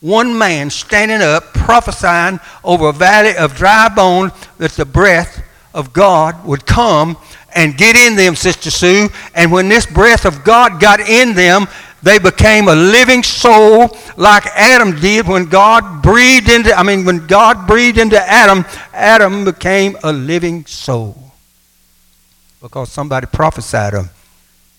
one 0.03 0.37
man 0.37 0.69
standing 0.69 1.21
up 1.21 1.53
prophesying 1.53 2.37
over 2.61 2.89
a 2.89 2.91
valley 2.91 3.37
of 3.37 3.55
dry 3.55 3.87
bones 3.87 4.33
that 4.57 4.71
the 4.71 4.83
breath 4.83 5.41
of 5.73 5.93
God 5.93 6.45
would 6.45 6.65
come 6.65 7.17
and 7.55 7.77
get 7.77 7.95
in 7.95 8.15
them, 8.15 8.35
Sister 8.35 8.71
Sue. 8.71 9.09
And 9.35 9.51
when 9.51 9.69
this 9.69 9.85
breath 9.85 10.25
of 10.25 10.43
God 10.43 10.79
got 10.81 10.99
in 10.99 11.35
them, 11.35 11.67
They 12.03 12.19
became 12.19 12.67
a 12.67 12.75
living 12.75 13.23
soul 13.23 13.97
like 14.17 14.45
Adam 14.47 14.99
did 14.99 15.25
when 15.25 15.45
God 15.45 16.03
breathed 16.03 16.49
into, 16.49 16.77
I 16.77 16.83
mean, 16.83 17.05
when 17.05 17.27
God 17.27 17.65
breathed 17.65 17.97
into 17.97 18.19
Adam, 18.19 18.65
Adam 18.93 19.45
became 19.45 19.97
a 20.03 20.11
living 20.11 20.65
soul. 20.65 21.31
Because 22.61 22.91
somebody 22.91 23.25
prophesied 23.27 23.93
him. 23.93 24.09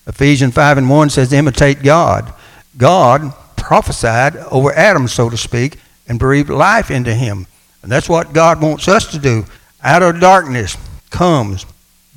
Ephesians 0.05 0.53
5 0.53 0.77
and 0.77 0.87
1 0.89 1.09
says, 1.09 1.33
imitate 1.33 1.81
God. 1.81 2.31
God 2.77 3.33
prophesied 3.55 4.35
over 4.51 4.71
Adam, 4.73 5.07
so 5.07 5.27
to 5.27 5.37
speak, 5.37 5.79
and 6.07 6.19
breathed 6.19 6.49
life 6.49 6.91
into 6.91 7.15
him. 7.15 7.47
And 7.81 7.91
that's 7.91 8.07
what 8.07 8.33
God 8.33 8.61
wants 8.61 8.87
us 8.87 9.07
to 9.11 9.17
do. 9.17 9.45
Out 9.81 10.03
of 10.03 10.19
darkness 10.19 10.77
comes 11.09 11.65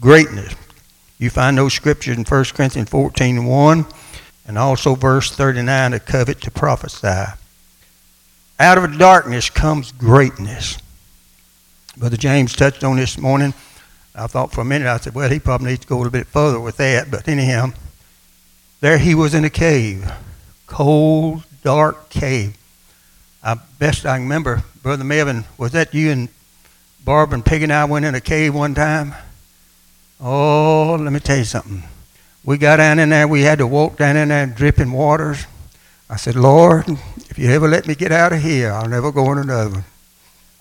greatness. 0.01 0.55
You 1.18 1.31
find 1.31 1.59
those 1.59 1.74
scriptures 1.74 2.16
in 2.16 2.24
1 2.24 2.44
Corinthians 2.55 2.88
14 2.88 3.38
and 3.38 3.48
1, 3.48 3.87
and 4.46 4.59
also 4.59 4.94
verse 4.94 5.31
39 5.31 5.92
to 5.92 6.01
covet 6.01 6.40
to 6.42 6.51
prophesy. 6.51 7.33
Out 8.61 8.79
of 8.79 8.98
darkness 8.98 9.51
comes 9.51 9.92
greatness. 9.92 10.79
Brother 11.96 12.16
James 12.16 12.55
touched 12.55 12.85
on 12.85 12.96
this 12.96 13.18
morning. 13.18 13.53
I 14.14 14.27
thought 14.27 14.53
for 14.53 14.62
a 14.62 14.64
minute, 14.64 14.88
I 14.88 14.96
said, 14.98 15.14
well, 15.14 15.31
he 15.31 15.38
probably 15.38 15.68
needs 15.68 15.81
to 15.81 15.87
go 15.87 15.96
a 15.96 15.98
little 15.98 16.12
bit 16.12 16.27
further 16.27 16.61
with 16.61 16.77
that. 16.79 17.11
But 17.11 17.29
anyhow, 17.29 17.72
there 18.81 18.98
he 18.98 19.14
was 19.14 19.35
in 19.35 19.44
a 19.44 19.51
cave, 19.51 20.11
cold, 20.66 21.44
dark 21.62 22.09
cave. 22.09 22.57
I 23.42 23.57
best 23.79 24.07
I 24.07 24.16
remember, 24.16 24.64
Brother 24.83 25.05
Melvin, 25.05 25.44
was 25.57 25.72
that 25.72 25.94
you 25.94 26.11
and 26.11 26.29
Barb 27.09 27.33
and 27.33 27.42
Peggy 27.42 27.64
and 27.64 27.73
I 27.73 27.87
went 27.87 28.05
in 28.05 28.14
a 28.14 28.21
cave 28.21 28.55
one 28.55 28.75
time? 28.75 29.14
Oh, 30.21 30.94
let 31.01 31.11
me 31.11 31.21
tell 31.21 31.38
you 31.38 31.44
something. 31.44 31.83
We 32.44 32.59
got 32.59 32.77
down 32.77 32.99
in 32.99 33.09
there, 33.09 33.27
we 33.27 33.40
had 33.40 33.61
to 33.61 33.66
walk 33.66 33.97
down 33.97 34.18
in 34.18 34.29
there 34.29 34.44
dripping 34.44 34.92
waters. 34.92 35.47
I 36.11 36.16
said, 36.16 36.37
Lord, 36.37 36.85
if 37.31 37.38
you 37.38 37.49
ever 37.49 37.66
let 37.66 37.88
me 37.88 37.94
get 37.94 38.12
out 38.12 38.35
of 38.35 38.42
here, 38.42 38.73
I'll 38.73 38.90
never 38.90 39.11
go 39.11 39.33
in 39.33 39.38
another 39.38 39.71
one. 39.71 39.85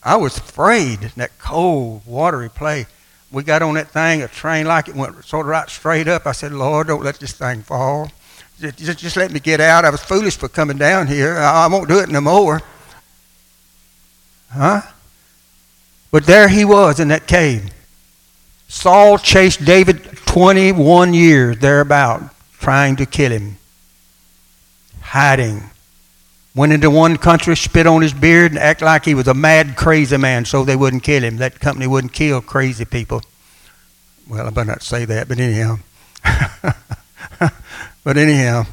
I 0.01 0.15
was 0.15 0.37
afraid 0.37 1.03
in 1.03 1.11
that 1.17 1.37
cold, 1.37 2.03
watery 2.05 2.47
place. 2.47 2.85
We 3.29 3.43
got 3.43 3.61
on 3.61 3.73
that 3.73 3.89
thing, 3.89 4.21
a 4.21 4.29
train 4.29 4.67
like 4.67 4.87
it 4.87 4.95
went 4.95 5.21
sort 5.25 5.47
of 5.47 5.49
right 5.49 5.69
straight 5.69 6.07
up. 6.07 6.25
I 6.25 6.31
said, 6.31 6.53
Lord, 6.53 6.87
don't 6.87 7.03
let 7.03 7.19
this 7.19 7.33
thing 7.33 7.61
fall. 7.61 8.09
Just, 8.61 8.99
just 8.99 9.17
let 9.17 9.33
me 9.33 9.41
get 9.41 9.59
out. 9.59 9.83
I 9.83 9.89
was 9.89 10.01
foolish 10.01 10.37
for 10.37 10.47
coming 10.47 10.77
down 10.77 11.07
here. 11.07 11.37
I, 11.37 11.65
I 11.65 11.67
won't 11.67 11.89
do 11.89 11.99
it 11.99 12.07
no 12.07 12.21
more. 12.21 12.61
Huh? 14.49 14.81
But 16.11 16.25
there 16.25 16.47
he 16.47 16.63
was 16.65 16.99
in 16.99 17.09
that 17.09 17.27
cave. 17.27 17.71
Saul 18.67 19.17
chased 19.17 19.63
David 19.65 20.03
21 20.25 21.13
years 21.13 21.57
thereabout, 21.59 22.33
trying 22.59 22.95
to 22.97 23.05
kill 23.05 23.31
him, 23.31 23.57
hiding. 25.01 25.63
Went 26.53 26.73
into 26.73 26.89
one 26.89 27.17
country, 27.17 27.55
spit 27.55 27.85
on 27.85 28.01
his 28.01 28.13
beard, 28.13 28.51
and 28.51 28.59
act 28.59 28.81
like 28.81 29.05
he 29.05 29.13
was 29.13 29.27
a 29.27 29.33
mad, 29.33 29.75
crazy 29.75 30.17
man 30.17 30.43
so 30.43 30.63
they 30.63 30.75
wouldn't 30.75 31.03
kill 31.03 31.23
him. 31.23 31.37
That 31.37 31.59
company 31.59 31.87
wouldn't 31.87 32.13
kill 32.13 32.41
crazy 32.41 32.83
people. 32.83 33.21
Well, 34.27 34.47
I 34.47 34.49
better 34.49 34.71
not 34.71 34.81
say 34.81 35.05
that, 35.05 35.27
but 35.27 35.39
anyhow. 35.39 35.77
but 38.03 38.17
anyhow, 38.17 38.65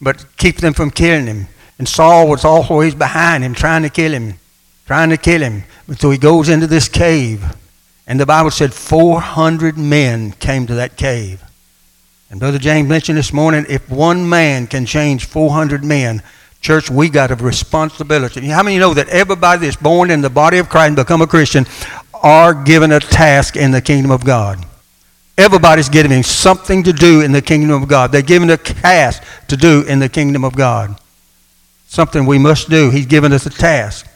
but 0.00 0.24
keep 0.36 0.58
them 0.58 0.72
from 0.72 0.90
killing 0.90 1.26
him. 1.26 1.48
And 1.78 1.88
Saul 1.88 2.28
was 2.28 2.44
always 2.44 2.94
behind 2.94 3.42
him, 3.42 3.52
trying 3.54 3.82
to 3.82 3.90
kill 3.90 4.12
him, 4.12 4.34
trying 4.86 5.10
to 5.10 5.16
kill 5.16 5.40
him. 5.40 5.64
So 5.98 6.10
he 6.10 6.18
goes 6.18 6.48
into 6.48 6.66
this 6.66 6.88
cave. 6.88 7.44
And 8.06 8.20
the 8.20 8.26
Bible 8.26 8.50
said 8.50 8.74
400 8.74 9.78
men 9.78 10.32
came 10.32 10.66
to 10.66 10.74
that 10.74 10.96
cave. 10.96 11.42
And 12.30 12.40
Brother 12.40 12.58
James 12.58 12.88
mentioned 12.88 13.16
this 13.16 13.32
morning 13.32 13.64
if 13.68 13.88
one 13.88 14.28
man 14.28 14.66
can 14.66 14.84
change 14.84 15.24
400 15.24 15.84
men, 15.84 16.22
church, 16.60 16.90
we 16.90 17.08
got 17.08 17.30
a 17.30 17.34
responsibility. 17.36 18.46
How 18.46 18.62
many 18.62 18.78
know 18.78 18.92
that 18.94 19.08
everybody 19.08 19.66
that's 19.66 19.76
born 19.76 20.10
in 20.10 20.20
the 20.20 20.30
body 20.30 20.58
of 20.58 20.68
Christ 20.68 20.88
and 20.88 20.96
become 20.96 21.22
a 21.22 21.26
Christian 21.26 21.64
are 22.22 22.52
given 22.54 22.92
a 22.92 23.00
task 23.00 23.56
in 23.56 23.70
the 23.70 23.80
kingdom 23.80 24.10
of 24.10 24.24
God? 24.24 24.64
Everybody's 25.36 25.88
given 25.88 26.22
something 26.22 26.82
to 26.84 26.92
do 26.92 27.20
in 27.20 27.32
the 27.32 27.42
kingdom 27.42 27.70
of 27.82 27.88
God. 27.88 28.12
They're 28.12 28.22
given 28.22 28.50
a 28.50 28.56
task 28.56 29.22
to 29.48 29.56
do 29.56 29.82
in 29.82 29.98
the 29.98 30.08
kingdom 30.08 30.44
of 30.44 30.54
God. 30.54 30.96
Something 31.86 32.26
we 32.26 32.38
must 32.38 32.68
do. 32.70 32.90
He's 32.90 33.06
given 33.06 33.32
us 33.32 33.46
a 33.46 33.50
task. 33.50 34.06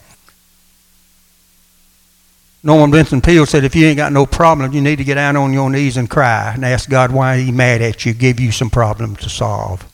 Norman 2.62 2.90
Vincent 2.90 3.24
Peale 3.24 3.46
said, 3.46 3.62
if 3.62 3.76
you 3.76 3.86
ain't 3.86 3.96
got 3.96 4.12
no 4.12 4.26
problem, 4.26 4.72
you 4.72 4.80
need 4.80 4.96
to 4.96 5.04
get 5.04 5.14
down 5.14 5.36
on 5.36 5.52
your 5.52 5.70
knees 5.70 5.96
and 5.96 6.10
cry 6.10 6.52
and 6.52 6.64
ask 6.64 6.90
God 6.90 7.12
why 7.12 7.38
he's 7.38 7.52
mad 7.52 7.80
at 7.82 8.04
you, 8.04 8.12
give 8.12 8.40
you 8.40 8.50
some 8.50 8.68
problem 8.68 9.14
to 9.16 9.28
solve. 9.28 9.86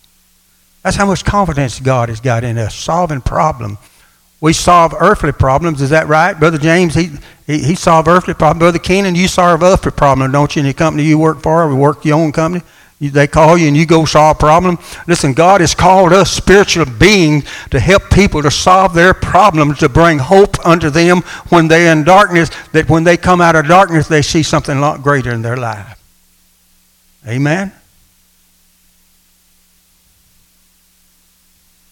That's 0.82 0.96
how 0.96 1.06
much 1.06 1.24
confidence 1.24 1.78
God 1.80 2.08
has 2.08 2.20
got 2.20 2.42
in 2.42 2.56
us, 2.56 2.74
solving 2.74 3.20
problem. 3.20 3.78
We 4.40 4.52
solve 4.52 4.94
earthly 4.98 5.32
problems, 5.32 5.82
is 5.82 5.90
that 5.90 6.08
right? 6.08 6.38
Brother 6.38 6.58
James, 6.58 6.94
he, 6.94 7.10
he, 7.46 7.58
he 7.58 7.74
solved 7.74 8.08
earthly 8.08 8.34
problems. 8.34 8.60
Brother 8.60 8.78
Keenan, 8.78 9.14
you 9.14 9.28
solve 9.28 9.62
earthly 9.62 9.92
problems, 9.92 10.32
don't 10.32 10.54
you, 10.54 10.60
in 10.60 10.66
the 10.66 10.74
company 10.74 11.04
you 11.04 11.18
work 11.18 11.40
for 11.40 11.64
or 11.64 11.74
work 11.74 12.04
your 12.04 12.18
own 12.18 12.32
company? 12.32 12.64
They 13.12 13.26
call 13.26 13.58
you 13.58 13.68
and 13.68 13.76
you 13.76 13.86
go 13.86 14.04
solve 14.04 14.36
a 14.36 14.38
problem. 14.38 14.78
Listen, 15.06 15.32
God 15.32 15.60
has 15.60 15.74
called 15.74 16.12
us 16.12 16.30
spiritual 16.30 16.86
beings 16.86 17.44
to 17.70 17.80
help 17.80 18.10
people 18.10 18.42
to 18.42 18.50
solve 18.50 18.94
their 18.94 19.14
problems, 19.14 19.78
to 19.78 19.88
bring 19.88 20.18
hope 20.18 20.64
unto 20.64 20.90
them 20.90 21.22
when 21.48 21.68
they're 21.68 21.92
in 21.92 22.04
darkness, 22.04 22.50
that 22.72 22.88
when 22.88 23.04
they 23.04 23.16
come 23.16 23.40
out 23.40 23.56
of 23.56 23.66
darkness, 23.66 24.08
they 24.08 24.22
see 24.22 24.42
something 24.42 24.78
a 24.78 24.80
lot 24.80 25.02
greater 25.02 25.32
in 25.32 25.42
their 25.42 25.56
life. 25.56 26.00
Amen? 27.26 27.72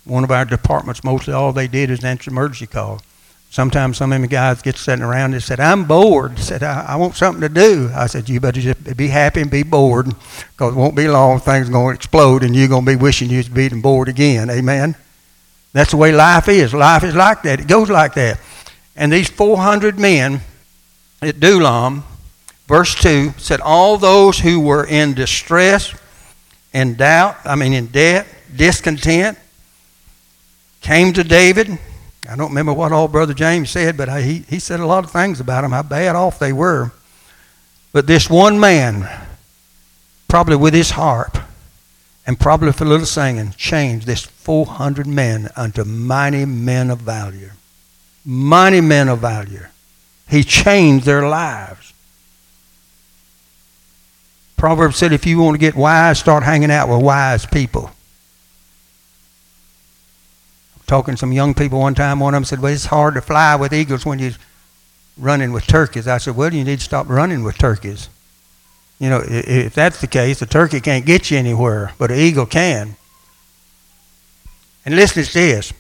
One 0.05 0.25
of 0.25 0.31
our 0.31 0.45
departments, 0.45 1.05
mostly 1.05 1.33
all 1.33 1.53
they 1.53 1.69
did 1.69 1.91
is 1.91 2.05
answer 2.05 2.31
emergency 2.31 2.67
calls. 2.67 3.03
Sometimes 3.53 3.99
some 3.99 4.11
of 4.11 4.19
them 4.19 4.31
guys 4.31 4.63
get 4.63 4.79
sitting 4.79 5.05
around 5.05 5.35
and 5.35 5.43
said, 5.43 5.61
I'm 5.61 5.85
bored. 5.85 6.39
said, 6.39 6.63
I, 6.63 6.87
I, 6.89 6.97
want 6.97 7.17
something 7.17 7.43
to 7.43 7.51
do. 7.51 7.91
I 7.95 8.07
said, 8.07 8.27
you 8.27 8.41
better 8.41 8.63
just 8.63 8.97
be 8.97 9.09
happy 9.09 9.43
and 9.43 9.51
be 9.51 9.63
bored 9.63 10.07
because 10.07 10.73
it 10.73 10.79
won't 10.79 10.97
be 10.97 11.07
long. 11.07 11.39
Things 11.39 11.69
are 11.69 11.73
going 11.73 11.95
to 11.95 11.95
explode 11.95 12.45
and 12.45 12.57
you're 12.57 12.67
going 12.67 12.87
to 12.87 12.91
be 12.91 12.97
wishing 12.97 13.29
you'd 13.29 13.53
be 13.53 13.69
bored 13.69 14.09
again. 14.09 14.49
Amen? 14.49 14.97
That's 15.75 15.91
the 15.91 15.99
way 15.99 16.13
life 16.13 16.49
is. 16.49 16.73
Life 16.73 17.05
is 17.05 17.15
like 17.15 17.43
that. 17.43 17.61
It 17.61 17.69
goes 17.69 17.91
like 17.91 18.15
that. 18.15 18.41
And 18.97 19.13
these 19.13 19.29
400 19.29 19.99
men 19.99 20.41
at 21.21 21.37
Adullam, 21.37 22.05
verse 22.67 22.95
2, 22.95 23.35
said, 23.37 23.61
All 23.61 23.99
those 23.99 24.39
who 24.39 24.61
were 24.61 24.87
in 24.87 25.13
distress 25.13 25.95
and 26.73 26.97
doubt, 26.97 27.37
I 27.45 27.57
mean 27.57 27.75
in 27.75 27.89
debt, 27.89 28.27
discontent, 28.57 29.37
came 30.81 31.13
to 31.13 31.23
David 31.23 31.79
I 32.29 32.37
don't 32.37 32.51
remember 32.51 32.73
what 32.73 32.93
all 32.93 33.09
Brother 33.09 33.35
James 33.35 33.71
said, 33.71 33.97
but 33.97 34.09
he, 34.23 34.45
he 34.49 34.59
said 34.59 34.81
a 34.81 34.87
lot 34.87 35.05
of 35.05 35.11
things 35.11 35.41
about 35.41 35.63
them, 35.63 35.73
how 35.73 35.83
bad 35.83 36.15
off 36.15 36.39
they 36.39 36.53
were. 36.53 36.93
But 37.93 38.07
this 38.07 38.31
one 38.31 38.61
man, 38.61 39.09
probably 40.29 40.57
with 40.57 40.73
his 40.73 40.93
harp, 40.93 41.37
and 42.25 42.39
probably 42.39 42.69
with 42.69 42.81
a 42.81 42.85
little 42.85 43.07
singing, 43.07 43.53
changed 43.57 44.07
this 44.07 44.25
400 44.25 45.07
men 45.07 45.51
unto 45.57 45.85
mighty 45.85 46.45
men 46.45 46.91
of 46.91 47.01
value. 47.01 47.51
Mighty 48.25 48.81
men 48.81 49.09
of 49.09 49.19
value. 49.19 49.67
He 50.29 50.45
changed 50.45 51.05
their 51.05 51.29
lives. 51.29 51.93
Proverbs 54.57 54.97
said 54.97 55.13
if 55.13 55.27
you 55.27 55.41
want 55.41 55.55
to 55.55 55.59
get 55.59 55.75
wise, 55.75 56.21
start 56.21 56.45
hanging 56.45 56.71
out 56.71 56.89
with 56.89 57.03
wise 57.03 57.45
people 57.45 57.91
talking 60.93 61.15
to 61.15 61.19
some 61.19 61.33
young 61.33 61.55
people 61.55 61.81
one 61.81 61.95
time. 61.95 62.21
One 62.21 62.35
of 62.35 62.37
them 62.37 62.45
said, 62.45 62.61
Well, 62.61 62.71
it's 62.71 62.85
hard 62.85 63.15
to 63.15 63.23
fly 63.23 63.57
with 63.57 63.73
eagles 63.73 64.05
when 64.05 64.19
you're 64.19 64.33
running 65.17 65.51
with 65.51 65.67
turkeys. 65.67 66.07
I 66.07 66.19
said, 66.19 66.37
Well, 66.37 66.53
you 66.53 66.65
need 66.65 66.81
to 66.81 66.85
stop 66.85 67.09
running 67.09 67.45
with 67.45 67.57
turkeys. 67.57 68.11
You 68.99 69.09
know, 69.09 69.23
if 69.27 69.75
that's 69.75 70.03
the 70.03 70.07
case, 70.07 70.43
a 70.43 70.47
turkey 70.47 70.83
can't 70.83 71.07
get 71.07 71.31
you 71.31 71.39
anywhere, 71.39 71.93
but 71.97 72.11
an 72.11 72.19
eagle 72.19 72.45
can. 72.45 72.97
And 74.85 74.95
listen 74.95 75.25
to 75.25 75.33
this 75.33 75.73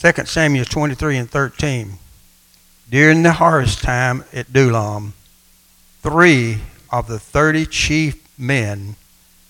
2 0.00 0.24
Samuel 0.26 0.64
23 0.64 1.16
and 1.16 1.30
13. 1.30 1.92
During 2.90 3.22
the 3.22 3.34
harvest 3.34 3.84
time 3.84 4.24
at 4.32 4.48
Adullam, 4.48 5.14
three 6.02 6.58
of 6.90 7.06
the 7.06 7.20
30 7.20 7.66
chief 7.66 8.16
men 8.36 8.96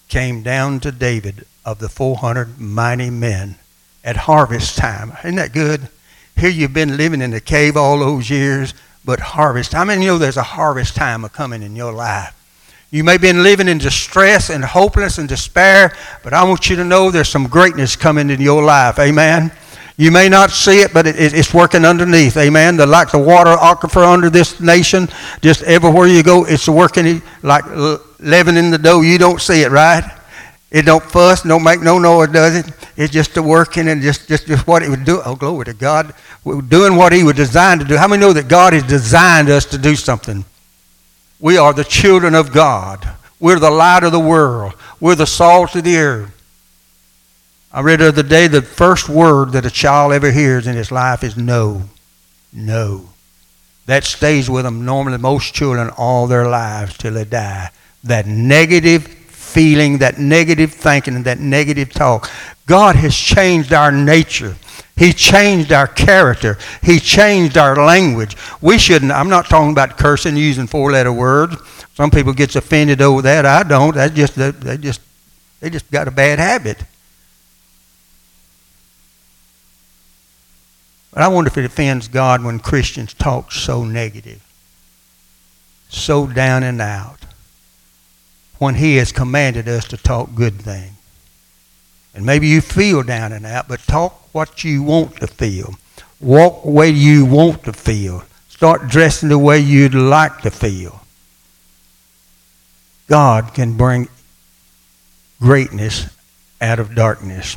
came 0.08 0.42
down 0.42 0.78
to 0.80 0.92
David 0.92 1.46
of 1.64 1.78
the 1.78 1.88
400 1.88 2.60
mighty 2.60 3.10
men 3.10 3.56
at 4.04 4.16
harvest 4.16 4.76
time. 4.76 5.12
Isn't 5.20 5.36
that 5.36 5.52
good? 5.52 5.88
Here 6.36 6.50
you've 6.50 6.74
been 6.74 6.96
living 6.96 7.22
in 7.22 7.30
the 7.30 7.40
cave 7.40 7.76
all 7.76 7.98
those 7.98 8.28
years, 8.28 8.74
but 9.04 9.20
harvest 9.20 9.72
time. 9.72 9.88
I 9.88 9.94
mean, 9.94 10.02
you 10.02 10.08
know 10.08 10.18
there's 10.18 10.36
a 10.36 10.42
harvest 10.42 10.96
time 10.96 11.24
a 11.24 11.28
coming 11.28 11.62
in 11.62 11.76
your 11.76 11.92
life. 11.92 12.34
You 12.90 13.02
may 13.02 13.12
have 13.12 13.20
been 13.20 13.42
living 13.42 13.66
in 13.66 13.78
distress 13.78 14.50
and 14.50 14.64
hopelessness 14.64 15.18
and 15.18 15.28
despair, 15.28 15.96
but 16.22 16.32
I 16.32 16.44
want 16.44 16.70
you 16.70 16.76
to 16.76 16.84
know 16.84 17.10
there's 17.10 17.28
some 17.28 17.48
greatness 17.48 17.96
coming 17.96 18.30
in 18.30 18.40
your 18.40 18.62
life. 18.62 18.98
Amen. 18.98 19.50
You 19.96 20.10
may 20.10 20.28
not 20.28 20.50
see 20.50 20.80
it, 20.80 20.92
but 20.92 21.06
it, 21.06 21.16
it, 21.16 21.34
it's 21.34 21.54
working 21.54 21.84
underneath. 21.84 22.36
Amen. 22.36 22.76
The, 22.76 22.86
like 22.86 23.12
the 23.12 23.18
water 23.18 23.50
aquifer 23.50 24.06
under 24.06 24.28
this 24.28 24.60
nation, 24.60 25.08
just 25.40 25.62
everywhere 25.62 26.08
you 26.08 26.22
go, 26.22 26.44
it's 26.44 26.68
working 26.68 27.22
like 27.42 27.64
leavening 28.18 28.70
the 28.70 28.78
dough. 28.78 29.02
You 29.02 29.18
don't 29.18 29.40
see 29.40 29.62
it, 29.62 29.70
right? 29.70 30.04
It 30.74 30.86
don't 30.86 31.04
fuss, 31.04 31.42
don't 31.42 31.62
make 31.62 31.82
no 31.82 32.00
noise, 32.00 32.30
does 32.30 32.56
it? 32.56 32.66
It's 32.96 33.12
just 33.12 33.32
the 33.34 33.42
working 33.44 33.86
and 33.86 34.02
just, 34.02 34.26
just, 34.26 34.48
just 34.48 34.66
what 34.66 34.82
it 34.82 34.90
would 34.90 35.04
do. 35.04 35.22
Oh, 35.24 35.36
glory 35.36 35.66
to 35.66 35.72
God. 35.72 36.12
We're 36.42 36.62
doing 36.62 36.96
what 36.96 37.12
he 37.12 37.22
was 37.22 37.36
designed 37.36 37.80
to 37.82 37.86
do. 37.86 37.96
How 37.96 38.08
many 38.08 38.20
know 38.20 38.32
that 38.32 38.48
God 38.48 38.72
has 38.72 38.82
designed 38.82 39.48
us 39.48 39.64
to 39.66 39.78
do 39.78 39.94
something? 39.94 40.44
We 41.38 41.58
are 41.58 41.72
the 41.72 41.84
children 41.84 42.34
of 42.34 42.52
God. 42.52 43.08
We're 43.38 43.60
the 43.60 43.70
light 43.70 44.02
of 44.02 44.10
the 44.10 44.18
world. 44.18 44.74
We're 44.98 45.14
the 45.14 45.28
salt 45.28 45.76
of 45.76 45.84
the 45.84 45.96
earth. 45.96 46.32
I 47.72 47.80
read 47.80 48.00
the 48.00 48.08
other 48.08 48.24
day 48.24 48.48
the 48.48 48.60
first 48.60 49.08
word 49.08 49.52
that 49.52 49.64
a 49.64 49.70
child 49.70 50.12
ever 50.12 50.32
hears 50.32 50.66
in 50.66 50.74
his 50.74 50.90
life 50.90 51.22
is 51.22 51.36
no. 51.36 51.82
No. 52.52 53.10
That 53.86 54.02
stays 54.02 54.50
with 54.50 54.64
them 54.64 54.84
normally, 54.84 55.18
most 55.18 55.54
children, 55.54 55.90
all 55.90 56.26
their 56.26 56.48
lives 56.48 56.98
till 56.98 57.14
they 57.14 57.24
die. 57.24 57.70
That 58.02 58.26
negative 58.26 59.23
feeling, 59.54 59.98
that 59.98 60.18
negative 60.18 60.72
thinking, 60.72 61.14
and 61.14 61.24
that 61.24 61.38
negative 61.38 61.92
talk. 61.92 62.28
God 62.66 62.96
has 62.96 63.16
changed 63.16 63.72
our 63.72 63.92
nature. 63.92 64.56
He 64.96 65.12
changed 65.12 65.72
our 65.72 65.86
character. 65.86 66.58
He 66.82 66.98
changed 66.98 67.56
our 67.56 67.76
language. 67.76 68.36
We 68.60 68.78
shouldn't, 68.78 69.12
I'm 69.12 69.28
not 69.28 69.46
talking 69.46 69.70
about 69.70 69.96
cursing 69.96 70.36
using 70.36 70.66
four 70.66 70.92
letter 70.92 71.12
words. 71.12 71.56
Some 71.94 72.10
people 72.10 72.32
gets 72.32 72.56
offended 72.56 73.00
over 73.00 73.22
that. 73.22 73.46
I 73.46 73.62
don't. 73.62 73.94
That's 73.94 74.14
just 74.14 74.34
they 74.34 74.76
just 74.76 75.00
they 75.60 75.70
just 75.70 75.88
got 75.90 76.08
a 76.08 76.10
bad 76.10 76.40
habit. 76.40 76.78
But 81.12 81.22
I 81.22 81.28
wonder 81.28 81.48
if 81.48 81.56
it 81.56 81.64
offends 81.64 82.08
God 82.08 82.42
when 82.42 82.58
Christians 82.58 83.14
talk 83.14 83.52
so 83.52 83.84
negative, 83.84 84.42
so 85.88 86.26
down 86.26 86.64
and 86.64 86.80
out, 86.80 87.20
when 88.64 88.74
He 88.76 88.96
has 88.96 89.12
commanded 89.12 89.68
us 89.68 89.86
to 89.88 89.96
talk 89.96 90.34
good 90.34 90.60
things. 90.60 90.92
And 92.14 92.24
maybe 92.24 92.46
you 92.46 92.60
feel 92.60 93.02
down 93.02 93.32
and 93.32 93.44
out, 93.44 93.68
but 93.68 93.80
talk 93.80 94.34
what 94.34 94.64
you 94.64 94.82
want 94.82 95.16
to 95.16 95.26
feel. 95.26 95.74
Walk 96.20 96.62
the 96.62 96.70
way 96.70 96.88
you 96.90 97.24
want 97.24 97.64
to 97.64 97.72
feel. 97.72 98.24
Start 98.48 98.88
dressing 98.88 99.28
the 99.28 99.38
way 99.38 99.58
you'd 99.58 99.94
like 99.94 100.38
to 100.42 100.50
feel. 100.50 101.02
God 103.08 103.52
can 103.52 103.76
bring 103.76 104.08
greatness 105.40 106.06
out 106.60 106.78
of 106.78 106.94
darkness 106.94 107.56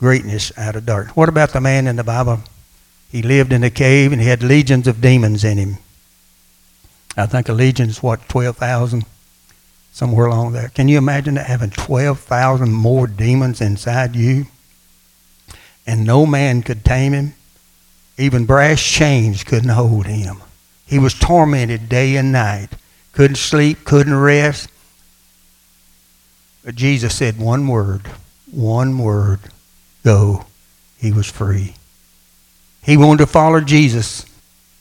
greatness 0.00 0.50
out 0.56 0.76
of 0.76 0.86
darkness. 0.86 1.14
What 1.14 1.28
about 1.28 1.50
the 1.50 1.60
man 1.60 1.86
in 1.86 1.96
the 1.96 2.04
Bible? 2.04 2.40
He 3.12 3.22
lived 3.22 3.52
in 3.52 3.62
a 3.62 3.70
cave 3.70 4.12
and 4.12 4.20
he 4.20 4.28
had 4.28 4.42
legions 4.42 4.88
of 4.88 5.02
demons 5.02 5.44
in 5.44 5.58
him. 5.58 5.76
I 7.16 7.26
think 7.26 7.48
a 7.48 7.52
legion 7.52 7.90
is 7.90 8.02
what, 8.02 8.26
12,000? 8.28 9.04
Somewhere 9.92 10.26
along 10.26 10.52
there. 10.52 10.68
Can 10.68 10.88
you 10.88 10.98
imagine 10.98 11.36
having 11.36 11.70
12,000 11.70 12.72
more 12.72 13.06
demons 13.06 13.60
inside 13.60 14.14
you? 14.14 14.46
And 15.86 16.06
no 16.06 16.26
man 16.26 16.62
could 16.62 16.84
tame 16.84 17.12
him. 17.12 17.34
Even 18.16 18.46
brass 18.46 18.82
chains 18.82 19.44
couldn't 19.44 19.70
hold 19.70 20.06
him. 20.06 20.42
He 20.86 20.98
was 20.98 21.14
tormented 21.14 21.88
day 21.88 22.16
and 22.16 22.32
night. 22.32 22.68
Couldn't 23.12 23.36
sleep, 23.36 23.84
couldn't 23.84 24.14
rest. 24.14 24.68
But 26.64 26.74
Jesus 26.74 27.14
said 27.14 27.38
one 27.38 27.66
word, 27.66 28.02
one 28.50 28.98
word 28.98 29.40
go, 30.04 30.44
he 30.98 31.12
was 31.12 31.30
free. 31.30 31.74
He 32.82 32.96
wanted 32.96 33.18
to 33.18 33.26
follow 33.26 33.60
Jesus 33.60 34.26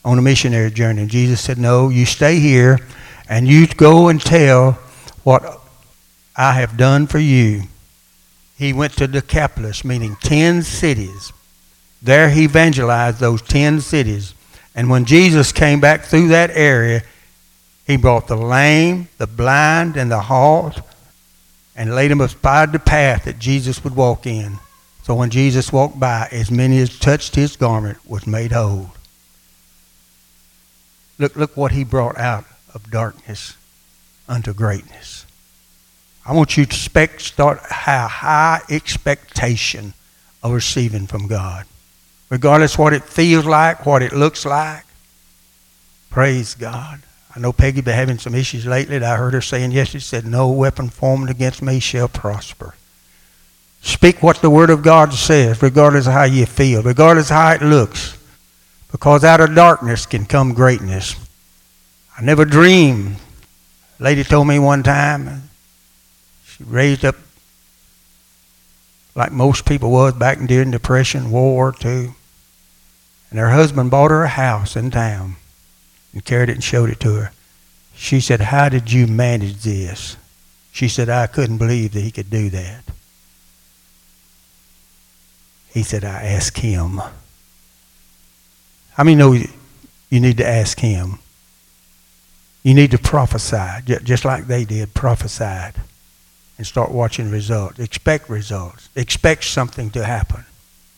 on 0.04 0.18
a 0.18 0.22
missionary 0.22 0.72
journey. 0.72 1.02
And 1.02 1.12
Jesus 1.12 1.42
said, 1.42 1.58
No, 1.58 1.90
you 1.90 2.06
stay 2.06 2.40
here 2.40 2.80
and 3.28 3.48
you 3.48 3.68
go 3.68 4.08
and 4.08 4.20
tell 4.22 4.78
what 5.30 5.62
I 6.36 6.54
have 6.54 6.76
done 6.76 7.06
for 7.06 7.20
you. 7.20 7.62
He 8.58 8.74
went 8.74 8.94
to 8.94 9.08
Decapolis, 9.08 9.86
meaning 9.86 10.18
10 10.22 10.64
cities. 10.64 11.32
There 12.02 12.32
he 12.32 12.46
evangelized 12.46 13.20
those 13.20 13.44
10 13.44 13.82
cities. 13.82 14.34
And 14.74 14.90
when 14.90 15.06
Jesus 15.06 15.52
came 15.52 15.80
back 15.80 16.02
through 16.02 16.30
that 16.30 16.50
area, 16.56 17.04
he 17.86 17.96
brought 17.96 18.28
the 18.28 18.36
lame, 18.36 19.08
the 19.20 19.28
blind, 19.28 19.98
and 19.98 20.10
the 20.10 20.22
halt 20.22 20.82
and 21.76 21.94
laid 21.94 22.10
them 22.10 22.18
beside 22.18 22.72
the 22.72 22.80
path 22.80 23.26
that 23.26 23.38
Jesus 23.38 23.84
would 23.84 23.96
walk 23.96 24.26
in. 24.26 24.58
So 25.04 25.14
when 25.14 25.30
Jesus 25.30 25.72
walked 25.72 26.00
by, 26.00 26.28
as 26.32 26.50
many 26.50 26.80
as 26.80 26.98
touched 26.98 27.36
his 27.36 27.56
garment 27.56 28.00
was 28.04 28.26
made 28.26 28.52
whole. 28.52 28.90
Look, 31.20 31.36
look 31.36 31.56
what 31.56 31.72
he 31.74 31.84
brought 31.84 32.18
out 32.18 32.46
of 32.74 32.90
darkness 32.90 33.56
unto 34.30 34.54
greatness. 34.54 35.19
I 36.30 36.34
want 36.34 36.58
you 36.58 36.68
to 36.68 36.76
start 37.18 37.60
have 37.72 38.12
high 38.12 38.62
expectation 38.70 39.96
of 40.44 40.52
receiving 40.52 41.08
from 41.08 41.26
God. 41.26 41.66
Regardless 42.30 42.78
what 42.78 42.94
it 42.94 43.04
feels 43.04 43.46
like, 43.46 43.84
what 43.84 44.04
it 44.04 44.14
looks 44.14 44.46
like. 44.46 44.84
Praise 46.12 46.54
God. 46.54 47.02
I 47.36 47.40
know 47.40 47.52
Peggy 47.52 47.82
been 47.82 47.96
having 47.96 48.20
some 48.20 48.36
issues 48.36 48.68
lately. 48.68 49.04
I 49.04 49.18
heard 49.18 49.34
her 49.34 49.42
saying 49.42 49.72
yesterday, 49.72 50.02
she 50.02 50.06
said, 50.06 50.28
No 50.28 50.52
weapon 50.52 50.90
formed 50.90 51.32
against 51.32 51.64
me 51.64 51.80
shall 51.80 52.08
prosper. 52.08 52.76
Speak 53.82 54.22
what 54.22 54.38
the 54.44 54.52
Word 54.52 54.70
of 54.70 54.84
God 54.84 55.12
says, 55.14 55.64
regardless 55.64 56.06
of 56.06 56.14
how 56.14 56.26
you 56.26 56.46
feel, 56.46 56.84
regardless 56.84 57.32
of 57.32 57.38
how 57.38 57.54
it 57.54 57.64
looks. 57.64 58.16
Because 58.92 59.24
out 59.24 59.42
of 59.42 59.56
darkness 59.56 60.06
can 60.06 60.28
come 60.28 60.54
greatness. 60.54 61.16
I 62.16 62.22
never 62.22 62.46
dreamed. 62.46 63.16
A 64.00 64.04
lady 64.04 64.24
told 64.24 64.48
me 64.48 64.60
one 64.60 64.84
time, 64.84 65.49
raised 66.60 67.06
up 67.06 67.16
like 69.16 69.32
most 69.32 69.66
people 69.66 69.92
was 69.92 70.14
back 70.14 70.40
during 70.40 70.72
the 70.72 70.78
Depression, 70.78 71.32
World 71.32 71.54
War 71.54 71.76
II. 71.84 72.14
And 73.30 73.40
her 73.40 73.50
husband 73.50 73.92
bought 73.92 74.12
her 74.12 74.24
a 74.24 74.30
house 74.30 74.76
in 74.76 74.92
town 74.92 75.36
and 76.14 76.24
carried 76.24 76.50
it 76.50 76.54
and 76.54 76.64
showed 76.64 76.90
it 76.90 77.00
to 77.02 77.16
her. 77.16 77.32
She 77.94 78.22
said, 78.22 78.40
How 78.42 78.70
did 78.70 78.92
you 78.92 79.08
manage 79.08 79.58
this? 79.58 80.16
She 80.72 80.88
said, 80.88 81.10
I 81.10 81.28
couldn't 81.28 81.58
believe 81.58 81.92
that 81.94 82.02
he 82.02 82.12
could 82.12 82.30
do 82.30 82.50
that. 82.50 82.84
He 85.74 85.84
said, 85.84 86.04
I 86.04 86.24
ask 86.24 86.58
him. 86.58 87.02
How 88.94 89.04
many 89.04 89.16
know 89.16 89.34
you 89.34 90.20
need 90.20 90.38
to 90.38 90.48
ask 90.48 90.80
him? 90.80 91.20
You 92.64 92.74
need 92.74 92.92
to 92.92 92.98
prophesy, 92.98 93.82
just 94.04 94.26
like 94.26 94.48
they 94.48 94.66
did, 94.66 94.94
prophesied, 94.94 95.76
and 96.60 96.68
start 96.68 96.92
watching 96.92 97.32
results. 97.32 97.80
Expect 97.80 98.30
results. 98.30 98.90
Expect 98.94 99.46
something 99.46 99.90
to 99.92 100.04
happen. 100.04 100.44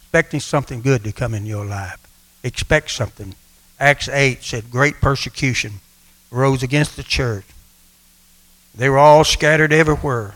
Expecting 0.02 0.40
something 0.40 0.82
good 0.82 1.04
to 1.04 1.12
come 1.12 1.36
in 1.36 1.46
your 1.46 1.64
life. 1.64 2.00
Expect 2.44 2.90
something. 2.90 3.36
Acts 3.80 4.10
8 4.10 4.42
said, 4.42 4.72
Great 4.72 5.00
persecution 5.00 5.74
rose 6.32 6.64
against 6.64 6.96
the 6.96 7.04
church. 7.04 7.46
They 8.74 8.90
were 8.90 8.98
all 8.98 9.24
scattered 9.24 9.72
everywhere. 9.72 10.34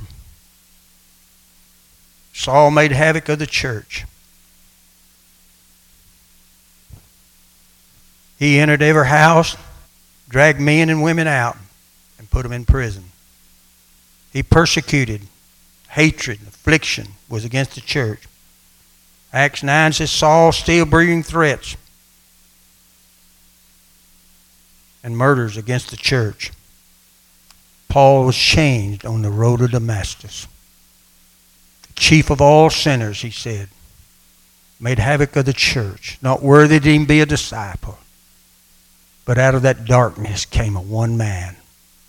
Saul 2.32 2.70
made 2.70 2.92
havoc 2.92 3.28
of 3.28 3.40
the 3.40 3.48
church. 3.48 4.06
He 8.38 8.60
entered 8.60 8.84
every 8.84 9.08
house, 9.08 9.58
dragged 10.30 10.60
men 10.60 10.90
and 10.90 11.02
women 11.02 11.26
out, 11.26 11.58
and 12.20 12.30
put 12.30 12.44
them 12.44 12.52
in 12.52 12.66
prison. 12.66 13.06
He 14.36 14.43
persecuted. 14.43 15.21
Hatred, 15.91 16.39
and 16.39 16.50
affliction 16.50 17.08
was 17.30 17.45
against 17.45 17.76
the 17.76 17.80
church. 17.80 18.28
Acts 19.32 19.63
9 19.63 19.93
says 19.93 20.12
Saul 20.12 20.52
still 20.52 20.86
breathing 20.86 21.24
threats 21.24 21.78
and 25.02 25.15
murders 25.15 25.56
against 25.56 25.89
the 25.89 25.95
church. 25.95 26.52
Paul 27.88 28.26
was 28.26 28.36
changed 28.36 29.06
on 29.06 29.21
the 29.21 29.30
road 29.30 29.60
to 29.60 29.69
Damascus. 29.69 30.50
Chief 31.95 32.30
of 32.30 32.41
all 32.41 32.69
sinners, 32.69 33.21
he 33.21 33.32
said, 33.32 33.69
made 34.82 35.00
havoc 35.00 35.34
of 35.38 35.45
the 35.45 35.54
church, 35.54 36.17
not 36.21 36.43
worthy 36.43 36.82
to 36.82 36.89
even 36.89 37.06
be 37.06 37.21
a 37.21 37.26
disciple. 37.26 38.00
But 39.24 39.38
out 39.38 39.56
of 39.56 39.62
that 39.62 39.86
darkness 39.86 40.43
came 40.43 40.76
a 40.76 40.82
one 40.82 41.15
man. 41.15 41.56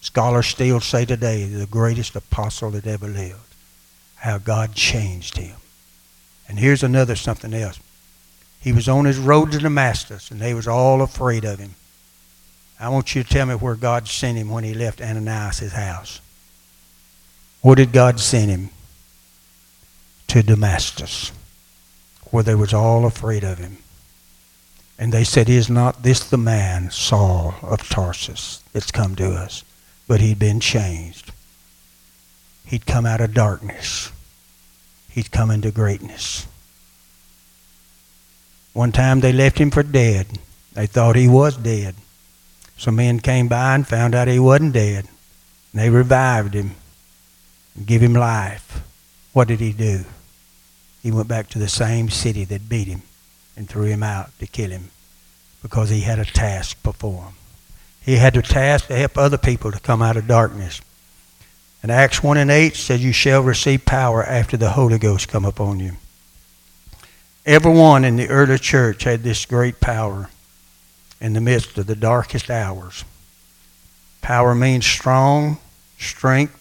Scholars 0.07 0.47
still 0.47 0.79
say 0.79 1.05
today 1.05 1.47
the 1.47 1.67
greatest 1.67 2.15
apostle 2.15 2.71
that 2.71 2.87
ever 2.87 3.09
lived. 3.09 3.41
How 4.15 4.39
God 4.39 4.73
changed 4.73 5.37
him. 5.37 5.57
And 6.49 6.61
here's 6.61 6.85
another 6.85 7.17
something 7.17 7.53
else. 7.53 7.81
He 8.61 8.71
was 8.71 8.89
on 8.89 9.05
his 9.05 9.19
road 9.19 9.51
to 9.51 9.59
Damascus, 9.59 10.31
and 10.31 10.39
they 10.39 10.55
was 10.55 10.69
all 10.69 11.03
afraid 11.03 11.45
of 11.45 11.59
him. 11.59 11.75
I 12.79 12.89
want 12.89 13.17
you 13.17 13.25
to 13.25 13.29
tell 13.29 13.47
me 13.47 13.57
where 13.57 13.75
God 13.75 14.07
sent 14.07 14.39
him 14.39 14.49
when 14.49 14.63
he 14.63 14.75
left 14.75 15.01
Ananias' 15.03 15.73
house. 15.73 16.21
Where 17.61 17.75
did 17.75 17.91
God 17.91 18.21
send 18.21 18.49
him? 18.49 18.71
To 20.29 20.41
Damascus, 20.41 21.33
where 22.31 22.45
they 22.45 22.55
was 22.55 22.73
all 22.73 23.07
afraid 23.07 23.43
of 23.43 23.59
him. 23.59 23.79
And 25.01 25.13
they 25.13 25.25
said, 25.25 25.49
Is 25.49 25.69
not 25.69 26.05
this 26.05 26.21
the 26.21 26.39
man, 26.39 26.93
Saul 26.93 27.57
of 27.61 27.89
Tarsus, 27.89 28.63
that's 28.73 28.93
come 28.93 29.17
to 29.17 29.33
us? 29.33 29.65
But 30.09 30.21
he'd 30.21 30.39
been 30.39 30.61
changed. 30.61 31.33
he'd 32.67 32.87
come 32.87 33.07
out 33.07 33.21
of 33.21 33.33
darkness. 33.35 34.11
He'd 35.11 35.31
come 35.31 35.51
into 35.51 35.71
greatness. 35.71 36.47
One 38.73 38.93
time 38.93 39.21
they 39.21 39.33
left 39.33 39.59
him 39.59 39.71
for 39.71 39.83
dead. 39.83 40.39
They 40.75 40.87
thought 40.87 41.17
he 41.17 41.29
was 41.29 41.57
dead. 41.57 41.95
Some 42.77 42.97
men 42.97 43.21
came 43.21 43.49
by 43.49 43.75
and 43.75 43.87
found 43.87 44.15
out 44.15 44.29
he 44.29 44.39
wasn't 44.39 44.75
dead. 44.75 45.07
And 45.73 45.81
they 45.83 45.89
revived 45.89 46.55
him 46.55 46.73
and 47.75 47.87
give 47.87 48.03
him 48.03 48.13
life. 48.13 48.83
What 49.33 49.49
did 49.49 49.61
he 49.61 49.73
do? 49.73 50.05
He 51.03 51.11
went 51.11 51.29
back 51.29 51.49
to 51.51 51.59
the 51.59 51.69
same 51.69 52.11
city 52.11 52.45
that 52.45 52.69
beat 52.69 52.89
him 52.89 53.03
and 53.57 53.69
threw 53.69 53.85
him 53.85 54.03
out 54.03 54.37
to 54.41 54.47
kill 54.47 54.71
him 54.71 54.91
because 55.63 55.89
he 55.89 56.01
had 56.01 56.19
a 56.19 56.25
task 56.25 56.83
before 56.83 57.25
him. 57.25 57.35
He 58.07 58.19
had 58.19 58.37
a 58.37 58.43
task 58.43 58.87
to 58.87 58.95
help 58.95 59.19
other 59.19 59.37
people 59.37 59.73
to 59.73 59.81
come 59.81 60.01
out 60.01 60.17
of 60.17 60.29
darkness. 60.29 60.81
And 61.83 61.91
Acts 61.91 62.23
1 62.23 62.37
and 62.37 62.53
8 62.53 62.77
says, 62.77 63.05
You 63.05 63.13
shall 63.13 63.43
receive 63.43 63.85
power 63.85 64.23
after 64.23 64.57
the 64.57 64.71
Holy 64.71 64.97
Ghost 64.97 65.27
come 65.27 65.45
upon 65.45 65.81
you. 65.81 65.97
Everyone 67.45 68.05
in 68.05 68.15
the 68.15 68.29
early 68.29 68.61
church 68.61 69.03
had 69.03 69.25
this 69.25 69.45
great 69.45 69.81
power 69.81 70.31
in 71.21 71.33
the 71.33 71.41
midst 71.41 71.79
of 71.79 71.87
the 71.87 71.97
darkest 71.97 72.49
hours. 72.49 73.05
Power 74.23 74.55
means 74.55 74.87
strong, 74.87 75.59
strength, 75.99 76.57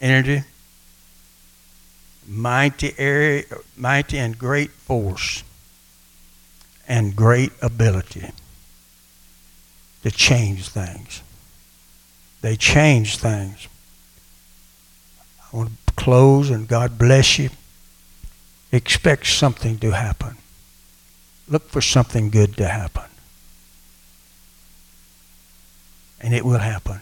energy, 0.00 0.42
mighty, 2.26 2.92
area, 2.98 3.44
mighty 3.76 4.18
and 4.18 4.36
great 4.36 4.70
force, 4.70 5.44
and 6.88 7.14
great 7.14 7.52
ability 7.62 8.32
to 10.08 10.16
change 10.16 10.68
things. 10.68 11.22
They 12.40 12.56
change 12.56 13.18
things. 13.18 13.68
I 15.52 15.56
want 15.56 15.70
to 15.86 15.92
close 15.94 16.50
and 16.50 16.68
God 16.68 16.98
bless 16.98 17.38
you. 17.38 17.50
Expect 18.72 19.26
something 19.26 19.78
to 19.78 19.90
happen. 19.90 20.36
Look 21.48 21.68
for 21.68 21.80
something 21.80 22.30
good 22.30 22.56
to 22.58 22.68
happen. 22.68 23.04
And 26.20 26.34
it 26.34 26.44
will 26.44 26.58
happen. 26.58 27.00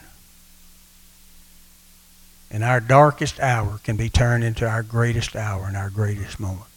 And 2.50 2.62
our 2.62 2.80
darkest 2.80 3.40
hour 3.40 3.80
can 3.82 3.96
be 3.96 4.08
turned 4.08 4.44
into 4.44 4.68
our 4.68 4.82
greatest 4.82 5.34
hour 5.34 5.66
and 5.66 5.76
our 5.76 5.90
greatest 5.90 6.38
moment. 6.38 6.70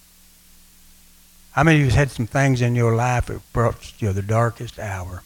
How 1.51 1.63
many 1.63 1.77
of 1.77 1.81
you 1.81 1.85
have 1.87 1.95
had 1.95 2.11
some 2.11 2.27
things 2.27 2.61
in 2.61 2.75
your 2.75 2.95
life 2.95 3.27
that 3.27 3.41
brought 3.53 3.93
you 4.01 4.11
the 4.11 4.21
darkest 4.21 4.79
hour? 4.79 5.23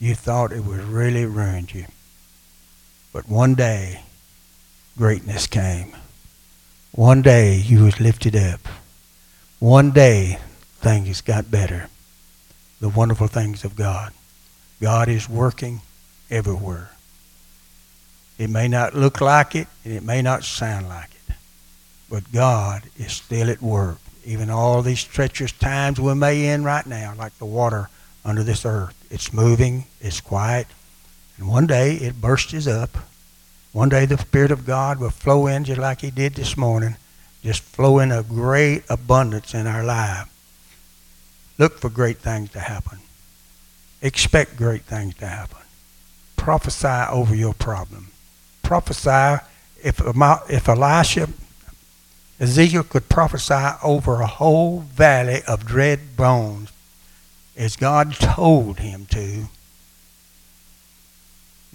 You 0.00 0.14
thought 0.14 0.52
it 0.52 0.64
would 0.64 0.84
really 0.84 1.24
ruined 1.24 1.74
you. 1.74 1.86
But 3.12 3.28
one 3.28 3.54
day, 3.54 4.02
greatness 4.96 5.46
came. 5.46 5.96
One 6.92 7.20
day, 7.22 7.56
you 7.56 7.84
was 7.84 8.00
lifted 8.00 8.36
up. 8.36 8.60
One 9.58 9.90
day, 9.90 10.38
things 10.80 11.20
got 11.20 11.50
better. 11.50 11.88
The 12.80 12.88
wonderful 12.88 13.26
things 13.26 13.64
of 13.64 13.74
God. 13.74 14.12
God 14.80 15.08
is 15.08 15.28
working 15.28 15.80
everywhere. 16.30 16.90
It 18.38 18.50
may 18.50 18.68
not 18.68 18.94
look 18.94 19.20
like 19.20 19.56
it, 19.56 19.66
and 19.84 19.94
it 19.94 20.04
may 20.04 20.22
not 20.22 20.44
sound 20.44 20.88
like 20.88 21.10
it, 21.10 21.34
but 22.08 22.32
God 22.32 22.82
is 22.96 23.12
still 23.12 23.50
at 23.50 23.60
work. 23.60 23.98
Even 24.24 24.48
all 24.48 24.82
these 24.82 25.02
treacherous 25.02 25.50
times 25.50 25.98
we 25.98 26.14
may 26.14 26.46
in 26.46 26.62
right 26.62 26.86
now, 26.86 27.14
like 27.18 27.36
the 27.38 27.44
water 27.46 27.88
under 28.24 28.42
this 28.42 28.64
earth. 28.64 28.94
It's 29.10 29.32
moving, 29.32 29.84
it's 30.00 30.20
quiet, 30.20 30.66
and 31.36 31.48
one 31.48 31.66
day 31.66 31.94
it 31.94 32.20
bursts 32.20 32.66
up. 32.66 32.90
One 33.72 33.88
day 33.88 34.06
the 34.06 34.18
Spirit 34.18 34.50
of 34.50 34.66
God 34.66 34.98
will 34.98 35.10
flow 35.10 35.46
in 35.46 35.64
just 35.64 35.80
like 35.80 36.00
He 36.00 36.10
did 36.10 36.34
this 36.34 36.56
morning, 36.56 36.96
just 37.42 37.62
flow 37.62 37.98
in 37.98 38.10
a 38.10 38.22
great 38.22 38.82
abundance 38.88 39.54
in 39.54 39.66
our 39.66 39.84
life. 39.84 40.28
Look 41.58 41.78
for 41.78 41.90
great 41.90 42.18
things 42.18 42.50
to 42.52 42.60
happen. 42.60 42.98
Expect 44.00 44.56
great 44.56 44.82
things 44.82 45.14
to 45.16 45.26
happen. 45.26 45.58
Prophesy 46.36 47.10
over 47.10 47.34
your 47.34 47.54
problem. 47.54 48.08
Prophesy 48.62 49.44
if, 49.82 50.00
if 50.04 50.68
Elisha, 50.68 51.28
Ezekiel 52.40 52.84
could 52.84 53.08
prophesy 53.08 53.76
over 53.82 54.20
a 54.20 54.26
whole 54.26 54.80
valley 54.80 55.42
of 55.46 55.66
dread 55.66 56.16
bones 56.16 56.70
as 57.58 57.74
God 57.74 58.14
told 58.14 58.78
him 58.78 59.04
to, 59.06 59.48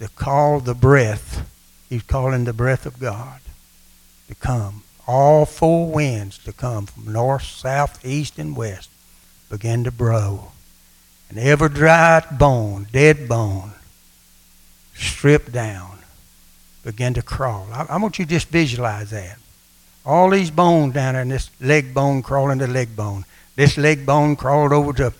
to 0.00 0.08
call 0.16 0.60
the 0.60 0.74
breath, 0.74 1.46
he's 1.90 2.02
calling 2.02 2.44
the 2.44 2.54
breath 2.54 2.86
of 2.86 2.98
God 2.98 3.40
to 4.28 4.34
come. 4.34 4.82
All 5.06 5.44
four 5.44 5.92
winds 5.92 6.38
to 6.38 6.52
come 6.54 6.86
from 6.86 7.12
north, 7.12 7.42
south, 7.42 8.02
east, 8.04 8.38
and 8.38 8.56
west 8.56 8.88
began 9.50 9.84
to 9.84 9.90
blow. 9.90 10.52
And 11.28 11.38
every 11.38 11.68
dry 11.68 12.24
bone, 12.32 12.88
dead 12.90 13.28
bone, 13.28 13.72
stripped 14.94 15.52
down, 15.52 15.98
began 16.82 17.12
to 17.14 17.22
crawl. 17.22 17.68
I, 17.70 17.86
I 17.90 17.96
want 17.98 18.18
you 18.18 18.24
to 18.24 18.30
just 18.30 18.48
visualize 18.48 19.10
that. 19.10 19.36
All 20.06 20.30
these 20.30 20.50
bones 20.50 20.94
down 20.94 21.12
there, 21.12 21.22
and 21.22 21.30
this 21.30 21.50
leg 21.60 21.92
bone 21.92 22.22
crawling 22.22 22.58
to 22.60 22.66
leg 22.66 22.96
bone. 22.96 23.26
This 23.56 23.76
leg 23.76 24.06
bone 24.06 24.36
crawled 24.36 24.72
over 24.72 24.94
to 24.94 25.12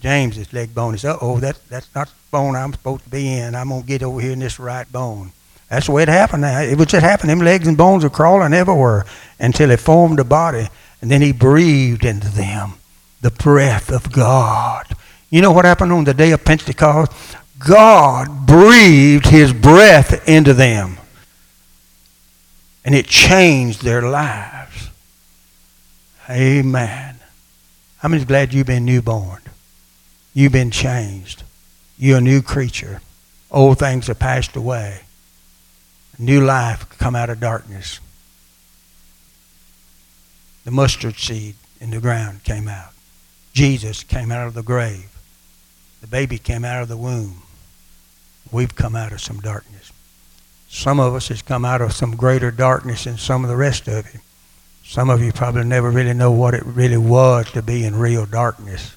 James's 0.00 0.52
leg 0.52 0.74
bone. 0.74 0.96
Said, 0.98 1.16
oh, 1.20 1.40
that, 1.40 1.58
that's 1.68 1.92
not 1.94 2.08
the 2.08 2.14
bone 2.30 2.54
I'm 2.54 2.72
supposed 2.72 3.04
to 3.04 3.10
be 3.10 3.32
in. 3.38 3.54
I'm 3.54 3.68
going 3.68 3.82
to 3.82 3.88
get 3.88 4.02
over 4.02 4.20
here 4.20 4.32
in 4.32 4.38
this 4.38 4.58
right 4.58 4.90
bone. 4.90 5.32
That's 5.68 5.86
the 5.86 5.92
way 5.92 6.02
it 6.02 6.08
happened. 6.08 6.44
It 6.44 6.78
was 6.78 6.88
just 6.88 7.04
happening. 7.04 7.38
Them 7.38 7.44
legs 7.44 7.66
and 7.66 7.76
bones 7.76 8.04
are 8.04 8.10
crawling 8.10 8.52
everywhere 8.52 9.04
until 9.38 9.70
it 9.70 9.80
formed 9.80 10.20
a 10.20 10.24
body. 10.24 10.68
And 11.00 11.10
then 11.10 11.22
he 11.22 11.32
breathed 11.32 12.04
into 12.04 12.28
them 12.28 12.74
the 13.20 13.30
breath 13.30 13.90
of 13.90 14.12
God. 14.12 14.86
You 15.30 15.42
know 15.42 15.52
what 15.52 15.64
happened 15.64 15.92
on 15.92 16.04
the 16.04 16.14
day 16.14 16.30
of 16.30 16.44
Pentecost? 16.44 17.12
God 17.58 18.46
breathed 18.46 19.26
his 19.26 19.52
breath 19.52 20.28
into 20.28 20.54
them. 20.54 20.98
And 22.84 22.94
it 22.94 23.06
changed 23.06 23.82
their 23.82 24.02
lives. 24.02 24.90
Amen. 26.30 27.18
How 27.98 28.08
many's 28.08 28.26
glad 28.26 28.54
you've 28.54 28.68
been 28.68 28.84
newborn? 28.84 29.42
You've 30.36 30.52
been 30.52 30.70
changed. 30.70 31.44
You're 31.96 32.18
a 32.18 32.20
new 32.20 32.42
creature. 32.42 33.00
Old 33.50 33.78
things 33.78 34.08
have 34.08 34.18
passed 34.18 34.54
away. 34.54 35.00
New 36.18 36.44
life 36.44 36.86
come 36.98 37.16
out 37.16 37.30
of 37.30 37.40
darkness. 37.40 38.00
The 40.66 40.72
mustard 40.72 41.16
seed 41.16 41.54
in 41.80 41.88
the 41.88 42.00
ground 42.00 42.44
came 42.44 42.68
out. 42.68 42.92
Jesus 43.54 44.04
came 44.04 44.30
out 44.30 44.46
of 44.46 44.52
the 44.52 44.62
grave. 44.62 45.08
The 46.02 46.06
baby 46.06 46.36
came 46.36 46.66
out 46.66 46.82
of 46.82 46.88
the 46.88 46.98
womb. 46.98 47.40
We've 48.52 48.76
come 48.76 48.94
out 48.94 49.12
of 49.12 49.22
some 49.22 49.40
darkness. 49.40 49.90
Some 50.68 51.00
of 51.00 51.14
us 51.14 51.28
has 51.28 51.40
come 51.40 51.64
out 51.64 51.80
of 51.80 51.94
some 51.94 52.14
greater 52.14 52.50
darkness 52.50 53.04
than 53.04 53.16
some 53.16 53.42
of 53.42 53.48
the 53.48 53.56
rest 53.56 53.88
of 53.88 54.12
you. 54.12 54.20
Some 54.84 55.08
of 55.08 55.22
you 55.22 55.32
probably 55.32 55.64
never 55.64 55.90
really 55.90 56.12
know 56.12 56.30
what 56.30 56.52
it 56.52 56.66
really 56.66 56.98
was 56.98 57.50
to 57.52 57.62
be 57.62 57.86
in 57.86 57.96
real 57.96 58.26
darkness. 58.26 58.94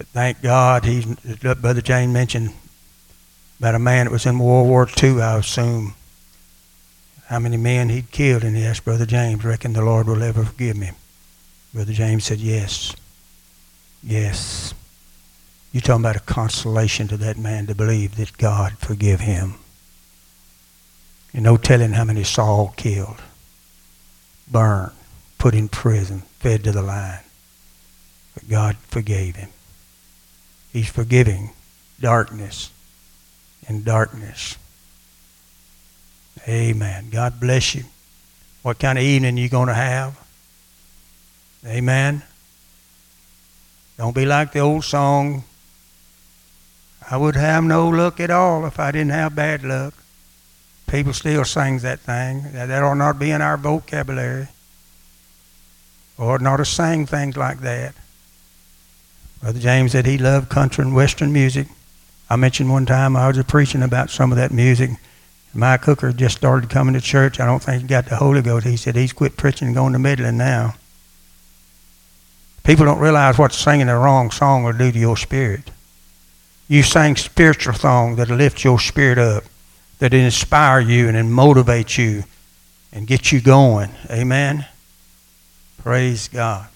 But 0.00 0.06
thank 0.06 0.40
God, 0.40 0.86
he's, 0.86 1.04
Brother 1.04 1.82
James 1.82 2.10
mentioned 2.10 2.54
about 3.58 3.74
a 3.74 3.78
man 3.78 4.06
that 4.06 4.12
was 4.12 4.24
in 4.24 4.38
World 4.38 4.66
War 4.66 4.88
II, 5.02 5.20
I 5.20 5.36
assume. 5.36 5.92
How 7.26 7.38
many 7.38 7.58
men 7.58 7.90
he'd 7.90 8.10
killed, 8.10 8.42
and 8.42 8.56
he 8.56 8.64
asked 8.64 8.86
Brother 8.86 9.04
James, 9.04 9.44
reckon 9.44 9.74
the 9.74 9.84
Lord 9.84 10.06
will 10.06 10.22
ever 10.22 10.42
forgive 10.42 10.78
me? 10.78 10.92
Brother 11.74 11.92
James 11.92 12.24
said, 12.24 12.38
yes. 12.38 12.96
Yes. 14.02 14.72
You're 15.70 15.82
talking 15.82 16.02
about 16.02 16.16
a 16.16 16.20
consolation 16.20 17.06
to 17.08 17.18
that 17.18 17.36
man 17.36 17.66
to 17.66 17.74
believe 17.74 18.16
that 18.16 18.38
God 18.38 18.78
forgive 18.78 19.20
him. 19.20 19.56
You 21.34 21.42
no 21.42 21.58
telling 21.58 21.92
how 21.92 22.04
many 22.04 22.24
Saul 22.24 22.72
killed, 22.74 23.20
burned, 24.50 24.92
put 25.36 25.54
in 25.54 25.68
prison, 25.68 26.22
fed 26.38 26.64
to 26.64 26.72
the 26.72 26.80
lion. 26.80 27.20
But 28.32 28.48
God 28.48 28.78
forgave 28.88 29.36
him. 29.36 29.50
He's 30.72 30.88
forgiving 30.88 31.50
darkness 32.00 32.70
and 33.66 33.84
darkness. 33.84 34.56
Amen. 36.48 37.10
God 37.10 37.40
bless 37.40 37.74
you. 37.74 37.84
What 38.62 38.78
kind 38.78 38.98
of 38.98 39.04
evening 39.04 39.36
you 39.36 39.48
going 39.48 39.68
to 39.68 39.74
have? 39.74 40.18
Amen. 41.66 42.22
Don't 43.98 44.14
be 44.14 44.24
like 44.24 44.52
the 44.52 44.60
old 44.60 44.84
song. 44.84 45.44
I 47.10 47.16
would 47.16 47.36
have 47.36 47.64
no 47.64 47.88
luck 47.88 48.20
at 48.20 48.30
all 48.30 48.64
if 48.66 48.78
I 48.78 48.92
didn't 48.92 49.10
have 49.10 49.34
bad 49.34 49.62
luck. 49.62 49.94
People 50.86 51.12
still 51.12 51.44
sing 51.44 51.78
that 51.80 52.00
thing. 52.00 52.52
That 52.52 52.82
ought 52.82 52.94
not 52.94 53.18
be 53.18 53.30
in 53.30 53.42
our 53.42 53.56
vocabulary. 53.56 54.48
Or 56.16 56.38
not 56.38 56.58
to 56.58 56.64
sing 56.64 57.06
things 57.06 57.36
like 57.36 57.60
that. 57.60 57.94
Brother 59.40 59.58
James 59.58 59.92
said 59.92 60.06
he 60.06 60.18
loved 60.18 60.48
country 60.50 60.84
and 60.84 60.94
western 60.94 61.32
music. 61.32 61.68
I 62.28 62.36
mentioned 62.36 62.70
one 62.70 62.86
time 62.86 63.16
I 63.16 63.26
was 63.28 63.42
preaching 63.44 63.82
about 63.82 64.10
some 64.10 64.30
of 64.30 64.38
that 64.38 64.52
music. 64.52 64.90
Mike 65.52 65.84
Hooker 65.84 66.12
just 66.12 66.36
started 66.36 66.70
coming 66.70 66.94
to 66.94 67.00
church. 67.00 67.40
I 67.40 67.46
don't 67.46 67.62
think 67.62 67.82
he 67.82 67.88
got 67.88 68.06
the 68.06 68.16
Holy 68.16 68.42
Ghost. 68.42 68.66
He 68.66 68.76
said 68.76 68.94
he's 68.94 69.12
quit 69.12 69.36
preaching 69.36 69.68
and 69.68 69.74
going 69.74 69.94
to 69.94 69.98
Midland 69.98 70.38
now. 70.38 70.74
People 72.62 72.84
don't 72.84 73.00
realize 73.00 73.38
what 73.38 73.52
singing 73.52 73.88
the 73.88 73.96
wrong 73.96 74.30
song 74.30 74.62
will 74.62 74.74
do 74.74 74.92
to 74.92 74.98
your 74.98 75.16
spirit. 75.16 75.70
You 76.68 76.84
sing 76.84 77.16
spiritual 77.16 77.74
songs 77.74 78.16
that 78.18 78.28
lift 78.28 78.62
your 78.62 78.78
spirit 78.78 79.18
up, 79.18 79.44
that 79.98 80.14
inspire 80.14 80.78
you 80.78 81.08
and 81.08 81.32
motivate 81.32 81.98
you 81.98 82.22
and 82.92 83.06
get 83.06 83.32
you 83.32 83.40
going. 83.40 83.90
Amen. 84.08 84.66
Praise 85.78 86.28
God. 86.28 86.68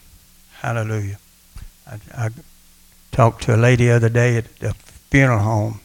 Hallelujah. 0.55 1.19
I, 1.87 1.99
I 2.17 2.31
talked 3.15 3.45
to 3.45 3.55
a 3.55 3.57
lady 3.57 3.87
the 3.87 3.93
other 3.93 4.09
day 4.09 4.37
at 4.37 4.59
the 4.59 4.75
funeral 4.75 5.39
home. 5.39 5.81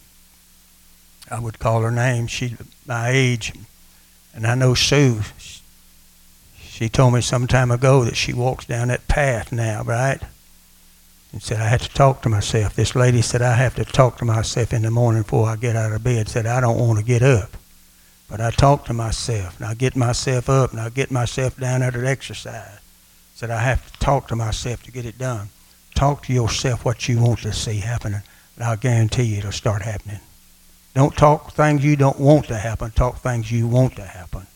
I 1.30 1.40
would 1.40 1.60
call 1.60 1.84
her 1.84 1.92
name. 1.92 2.26
She's 2.26 2.56
my 2.88 3.10
age, 3.10 3.54
and 4.34 4.48
I 4.48 4.56
know 4.56 4.74
Sue. 4.74 5.22
She 6.58 6.90
told 6.90 7.14
me 7.14 7.22
some 7.22 7.46
time 7.46 7.70
ago 7.70 8.04
that 8.04 8.16
she 8.16 8.34
walks 8.34 8.66
down 8.66 8.88
that 8.88 9.08
path 9.08 9.52
now, 9.52 9.84
right? 9.84 10.20
And 11.32 11.44
said 11.44 11.60
I 11.60 11.68
had 11.68 11.82
to 11.82 11.90
talk 11.90 12.24
to 12.24 12.30
myself. 12.30 12.76
This 12.76 12.96
lady 12.96 13.22
said 13.22 13.44
I 13.44 13.54
have 13.54 13.76
to 13.76 13.86
talk 13.86 14.18
to 14.18 14.26
myself 14.26 14.74
in 14.74 14.82
the 14.82 14.90
morning 14.90 15.22
before 15.22 15.50
I 15.50 15.56
get 15.56 15.76
out 15.76 15.92
of 15.92 16.04
bed. 16.04 16.30
Said 16.30 16.48
I 16.48 16.60
don't 16.60 16.80
want 16.80 16.98
to 16.98 17.06
get 17.06 17.22
up, 17.22 17.52
but 18.28 18.42
I 18.42 18.50
talk 18.50 18.86
to 18.86 18.94
myself 18.94 19.60
and 19.60 19.68
I 19.68 19.76
get 19.76 19.96
myself 19.96 20.50
up 20.50 20.72
and 20.72 20.80
I 20.80 20.90
get 20.90 21.12
myself 21.12 21.58
down 21.58 21.82
there 21.82 21.92
to 21.92 22.08
exercise. 22.08 22.80
Said 23.36 23.52
I 23.52 23.62
have 23.62 23.86
to 23.92 24.00
talk 24.00 24.28
to 24.30 24.36
myself 24.36 24.82
to 24.84 24.92
get 24.92 25.06
it 25.06 25.20
done. 25.20 25.50
Talk 26.00 26.24
to 26.24 26.34
yourself 26.34 26.86
what 26.86 27.08
you 27.08 27.20
want 27.20 27.40
to 27.40 27.54
see 27.54 27.78
happening, 27.80 28.22
and 28.56 28.64
I'll 28.64 28.78
guarantee 28.78 29.24
you 29.24 29.38
it'll 29.40 29.52
start 29.52 29.82
happening. 29.82 30.22
Don't 30.96 31.16
talk 31.16 31.52
things 31.52 31.84
you 31.84 31.96
don't 31.96 32.20
want 32.20 32.48
to 32.48 32.58
happen. 32.58 32.92
Talk 32.92 33.18
things 33.18 33.52
you 33.52 33.68
want 33.68 33.96
to 33.98 34.04
happen 34.04 34.48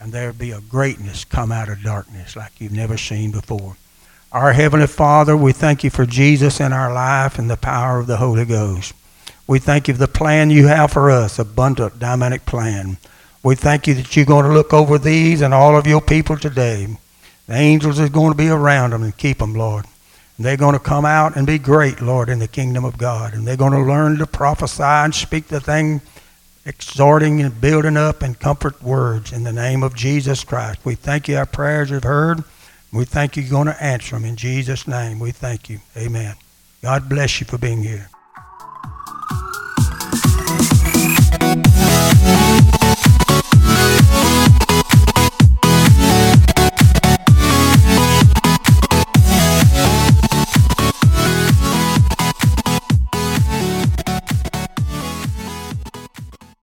and 0.00 0.12
there'll 0.12 0.34
be 0.34 0.52
a 0.52 0.60
greatness 0.60 1.24
come 1.24 1.50
out 1.50 1.68
of 1.68 1.82
darkness 1.82 2.36
like 2.36 2.60
you've 2.60 2.72
never 2.72 2.96
seen 2.96 3.32
before. 3.32 3.76
Our 4.30 4.52
Heavenly 4.52 4.86
Father, 4.86 5.36
we 5.36 5.52
thank 5.52 5.82
you 5.82 5.90
for 5.90 6.06
Jesus 6.06 6.60
in 6.60 6.72
our 6.72 6.92
life 6.92 7.38
and 7.38 7.50
the 7.50 7.56
power 7.56 7.98
of 7.98 8.06
the 8.06 8.18
Holy 8.18 8.44
Ghost. 8.44 8.92
We 9.46 9.58
thank 9.58 9.88
you 9.88 9.94
for 9.94 10.00
the 10.00 10.08
plan 10.08 10.50
you 10.50 10.66
have 10.66 10.92
for 10.92 11.10
us, 11.10 11.38
abundant, 11.38 11.98
dynamic 11.98 12.44
plan. 12.44 12.98
We 13.42 13.54
thank 13.54 13.86
you 13.86 13.94
that 13.94 14.14
you're 14.14 14.26
going 14.26 14.44
to 14.44 14.52
look 14.52 14.74
over 14.74 14.98
these 14.98 15.40
and 15.40 15.54
all 15.54 15.76
of 15.76 15.86
your 15.86 16.02
people 16.02 16.36
today. 16.36 16.86
The 17.46 17.54
angels 17.54 17.98
are 17.98 18.08
going 18.10 18.32
to 18.32 18.38
be 18.38 18.50
around 18.50 18.90
them 18.90 19.02
and 19.02 19.16
keep 19.16 19.38
them, 19.38 19.54
Lord. 19.54 19.86
They're 20.40 20.56
going 20.56 20.74
to 20.74 20.78
come 20.78 21.04
out 21.04 21.34
and 21.36 21.46
be 21.46 21.58
great, 21.58 22.00
Lord, 22.00 22.28
in 22.28 22.38
the 22.38 22.46
kingdom 22.46 22.84
of 22.84 22.96
God. 22.96 23.34
And 23.34 23.46
they're 23.46 23.56
going 23.56 23.72
to 23.72 23.80
learn 23.80 24.18
to 24.18 24.26
prophesy 24.26 24.82
and 24.82 25.12
speak 25.12 25.48
the 25.48 25.60
thing, 25.60 26.00
exhorting 26.64 27.40
and 27.40 27.60
building 27.60 27.96
up 27.96 28.22
and 28.22 28.38
comfort 28.38 28.80
words 28.80 29.32
in 29.32 29.42
the 29.42 29.52
name 29.52 29.82
of 29.82 29.96
Jesus 29.96 30.44
Christ. 30.44 30.78
We 30.84 30.94
thank 30.94 31.26
you. 31.26 31.36
Our 31.36 31.46
prayers 31.46 31.90
are 31.90 32.00
heard. 32.00 32.44
We 32.92 33.04
thank 33.04 33.36
you. 33.36 33.42
You're 33.42 33.50
going 33.50 33.66
to 33.66 33.82
answer 33.82 34.14
them 34.14 34.24
in 34.24 34.36
Jesus' 34.36 34.86
name. 34.86 35.18
We 35.18 35.32
thank 35.32 35.68
you. 35.68 35.80
Amen. 35.96 36.36
God 36.82 37.08
bless 37.08 37.40
you 37.40 37.46
for 37.46 37.58
being 37.58 37.82
here. 37.82 38.08